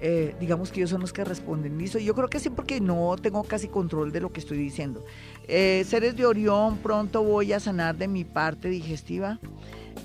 [0.00, 1.78] Eh, digamos que ellos son los que responden.
[1.78, 5.02] Listo, yo creo que sí porque no tengo casi control de lo que estoy diciendo.
[5.46, 9.38] Eh, seres de Orión, pronto voy a sanar de mi parte digestiva.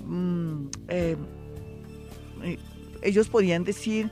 [0.06, 1.16] Mm, eh,
[3.02, 4.10] ellos podían decir,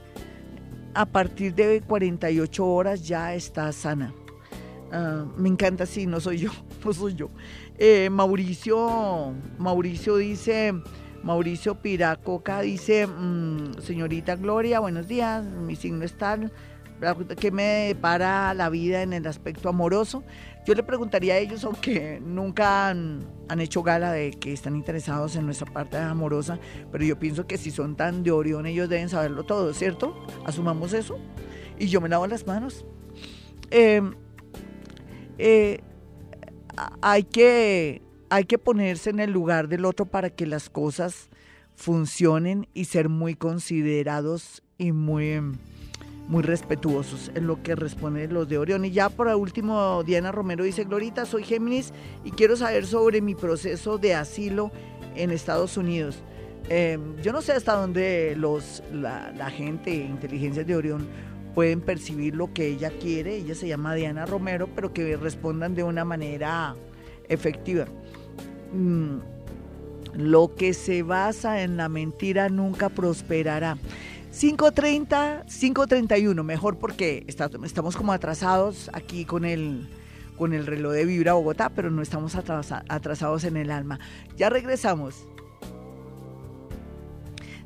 [0.94, 4.14] a partir de 48 horas ya está sana.
[4.90, 6.50] Ah, me encanta, sí, no soy yo,
[6.84, 7.30] no soy yo.
[7.78, 10.72] Eh, Mauricio, Mauricio dice,
[11.22, 16.52] Mauricio Piracoca dice, mm, señorita Gloria, buenos días, mi signo es tal,
[17.38, 20.24] ¿qué me para la vida en el aspecto amoroso?
[20.68, 23.24] Yo le preguntaría a ellos, aunque nunca han,
[23.58, 26.58] hecho gala de que están interesados en nuestra parte amorosa,
[26.92, 30.26] pero yo pienso que si son tan de Orión, ellos deben saberlo todo, ¿cierto?
[30.44, 31.18] Asumamos eso.
[31.78, 32.84] Y yo me lavo las manos.
[33.70, 34.12] Em,
[35.38, 35.80] eh,
[37.00, 41.30] hay, que, hay que ponerse en el lugar del otro para que las cosas
[41.76, 45.40] funcionen y ser muy considerados y muy
[46.28, 48.84] muy respetuosos en lo que responden los de Orión.
[48.84, 51.92] Y ya por último, Diana Romero dice, Glorita, soy Géminis
[52.24, 54.70] y quiero saber sobre mi proceso de asilo
[55.16, 56.22] en Estados Unidos.
[56.68, 61.08] Em, yo no sé hasta dónde los, la, la gente, inteligencias de Orión,
[61.54, 63.36] pueden percibir lo que ella quiere.
[63.36, 66.76] Ella se llama Diana Romero, pero que respondan de una manera
[67.28, 67.86] efectiva.
[68.72, 69.16] Mm,
[70.14, 73.78] lo que se basa en la mentira nunca prosperará.
[74.38, 79.88] 5.30, 5.31, mejor porque estamos como atrasados aquí con el,
[80.36, 83.98] con el reloj de Vibra Bogotá, pero no estamos atrasados en el alma.
[84.36, 85.26] Ya regresamos.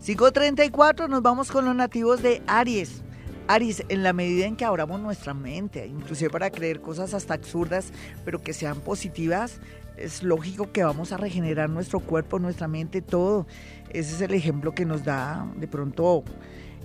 [0.02, 3.02] 5.34, nos vamos con los nativos de Aries.
[3.48, 7.92] Aries, en la medida en que abramos nuestra mente, inclusive para creer cosas hasta absurdas,
[8.24, 9.60] pero que sean positivas,
[9.98, 13.46] es lógico que vamos a regenerar nuestro cuerpo, nuestra mente, todo.
[13.90, 16.24] Ese es el ejemplo que nos da de pronto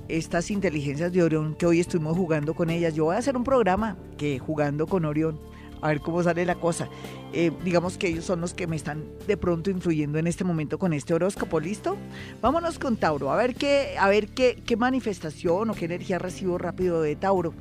[0.09, 2.93] estas inteligencias de Orión que hoy estuvimos jugando con ellas.
[2.95, 5.39] Yo voy a hacer un programa que jugando con Orión,
[5.81, 6.89] a ver cómo sale la cosa.
[7.33, 10.79] Eh, digamos que ellos son los que me están de pronto influyendo en este momento
[10.79, 11.97] con este horóscopo, ¿listo?
[12.41, 16.57] Vámonos con Tauro, a ver qué, a ver qué, qué manifestación o qué energía recibo
[16.57, 17.53] rápido de Tauro.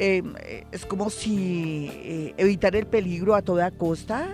[0.00, 0.22] Eh,
[0.70, 4.28] es como si eh, evitar el peligro a toda costa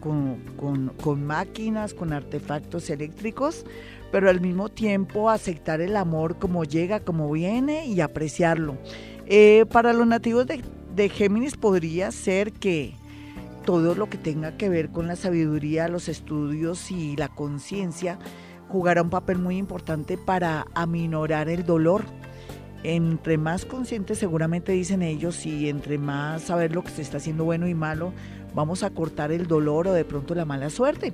[0.00, 3.66] con, con, con máquinas, con artefactos eléctricos,
[4.10, 8.76] pero al mismo tiempo aceptar el amor como llega, como viene y apreciarlo.
[9.26, 10.62] Eh, para los nativos de,
[10.94, 12.94] de Géminis podría ser que
[13.64, 18.18] todo lo que tenga que ver con la sabiduría, los estudios y la conciencia
[18.68, 22.04] jugará un papel muy importante para aminorar el dolor.
[22.84, 27.44] Entre más conscientes seguramente dicen ellos y entre más saber lo que se está haciendo
[27.44, 28.12] bueno y malo,
[28.56, 31.12] vamos a cortar el dolor o de pronto la mala suerte.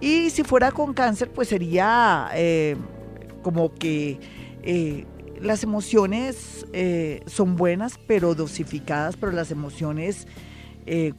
[0.00, 2.76] Y si fuera con cáncer, pues sería eh,
[3.42, 4.18] como que
[4.62, 5.04] eh,
[5.40, 10.26] las emociones eh, son buenas, pero dosificadas, pero las emociones...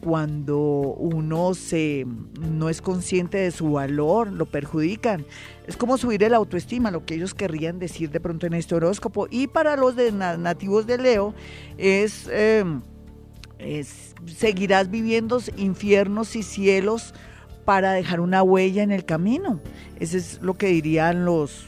[0.00, 0.58] cuando
[0.98, 2.04] uno se,
[2.40, 5.24] no es consciente de su valor, lo perjudican.
[5.68, 9.28] Es como subir el autoestima, lo que ellos querrían decir de pronto en este horóscopo.
[9.30, 11.34] Y para los nativos de Leo
[11.78, 12.28] es
[14.26, 17.14] seguirás viviendo infiernos y cielos
[17.64, 19.60] para dejar una huella en el camino.
[19.98, 21.66] Eso es lo que dirían los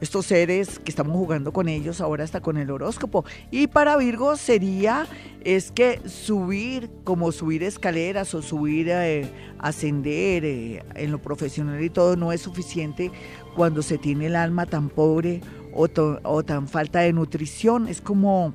[0.00, 3.24] estos seres que estamos jugando con ellos ahora hasta con el horóscopo.
[3.50, 5.06] Y para Virgo sería
[5.42, 11.90] es que subir como subir escaleras o subir eh, ascender eh, en lo profesional y
[11.90, 13.10] todo no es suficiente
[13.54, 15.40] cuando se tiene el alma tan pobre
[15.72, 15.88] o,
[16.24, 17.88] o tan falta de nutrición.
[17.88, 18.52] Es como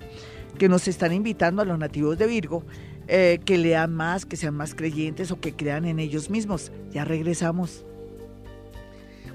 [0.62, 2.64] que nos están invitando a los nativos de Virgo
[3.08, 6.72] eh, que lean más, que sean más creyentes o que crean en ellos mismos.
[6.92, 7.84] Ya regresamos.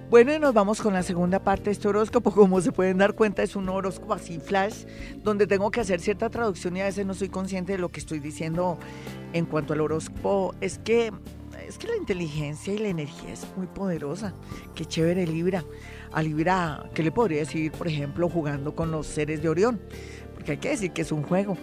[0.08, 2.30] Bueno, y nos vamos con la segunda parte de este horóscopo.
[2.32, 4.84] Como se pueden dar cuenta, es un horóscopo así flash,
[5.24, 7.98] donde tengo que hacer cierta traducción y a veces no soy consciente de lo que
[7.98, 8.78] estoy diciendo
[9.32, 10.54] en cuanto al horóscopo.
[10.60, 11.10] Es que,
[11.66, 14.32] es que la inteligencia y la energía es muy poderosa.
[14.76, 15.64] Qué chévere Libra.
[16.12, 19.80] A Libra, ¿qué le podría decir, por ejemplo, jugando con los seres de Orión?
[20.46, 21.56] Porque hay que decir que es un juego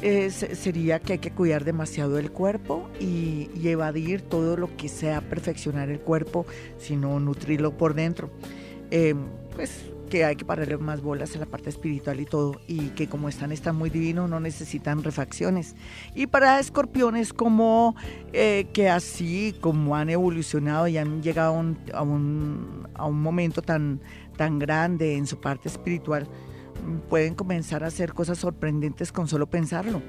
[0.00, 5.88] sería que hay que cuidar demasiado el cuerpo y, evadir todo lo que sea perfeccionar
[5.88, 6.44] el cuerpo,
[6.78, 8.30] sino nutrirlo por dentro.
[8.90, 12.88] Em, pues que hay que pararle más bolas en la parte espiritual y todo, y
[12.90, 15.74] que como están, están muy divinos, no necesitan refacciones.
[16.14, 17.94] Y para escorpiones, como
[18.34, 21.54] eh, que así como han evolucionado y han llegado
[21.94, 24.00] a un, a un momento tan,
[24.36, 26.28] tan grande en su parte espiritual,
[27.08, 30.02] pueden comenzar a hacer cosas sorprendentes con solo pensarlo.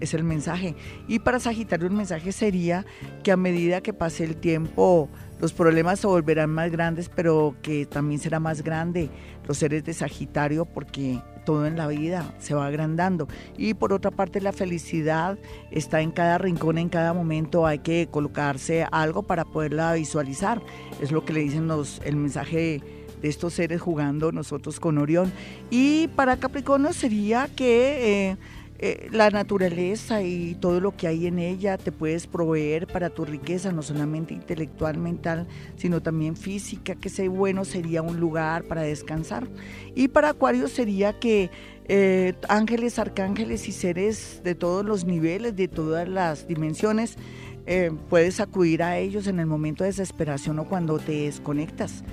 [0.00, 0.74] es el mensaje.
[1.08, 2.84] Y para Sagitario el mensaje sería
[3.22, 5.08] que a medida que pase el tiempo
[5.40, 9.10] los problemas se volverán más grandes, pero que también será más grande
[9.46, 13.28] los seres de Sagitario porque todo en la vida se va agrandando.
[13.56, 15.38] Y por otra parte la felicidad
[15.70, 20.62] está en cada rincón, en cada momento hay que colocarse algo para poderla visualizar.
[21.00, 25.32] Es lo que le dicen los, el mensaje de estos seres jugando nosotros con Orión.
[25.70, 28.30] Y para Capricornio sería que...
[28.30, 28.36] Eh,
[28.80, 33.24] eh, la naturaleza y todo lo que hay en ella te puedes proveer para tu
[33.24, 35.46] riqueza, no solamente intelectual, mental,
[35.76, 39.46] sino también física, que sea bueno sería un lugar para descansar.
[39.94, 41.50] Y para Acuario sería que
[41.86, 47.16] eh, ángeles, arcángeles y seres de todos los niveles, de todas las dimensiones,
[48.10, 52.04] puedes acudir a ellos en el momento de desesperación o cuando te desconectas.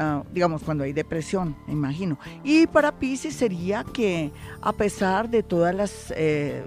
[0.00, 2.20] Ah, digamos, cuando hay depresión, imagino.
[2.44, 4.30] Y para Pisces sería que
[4.62, 6.62] a pesar de todas las eh,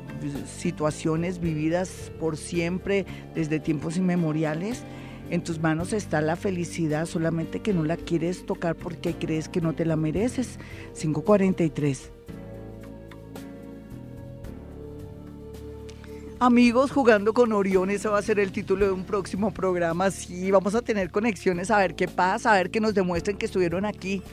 [0.46, 4.84] situaciones vividas por siempre desde tiempos inmemoriales,
[5.30, 9.62] en tus manos está la felicidad, solamente que no la quieres tocar porque crees que
[9.62, 10.60] no te la mereces.
[11.00, 12.12] 543.
[16.44, 20.10] Amigos jugando con Orión, ese va a ser el título de un próximo programa.
[20.10, 23.46] Sí, vamos a tener conexiones a ver qué pasa, a ver que nos demuestren que
[23.46, 24.24] estuvieron aquí.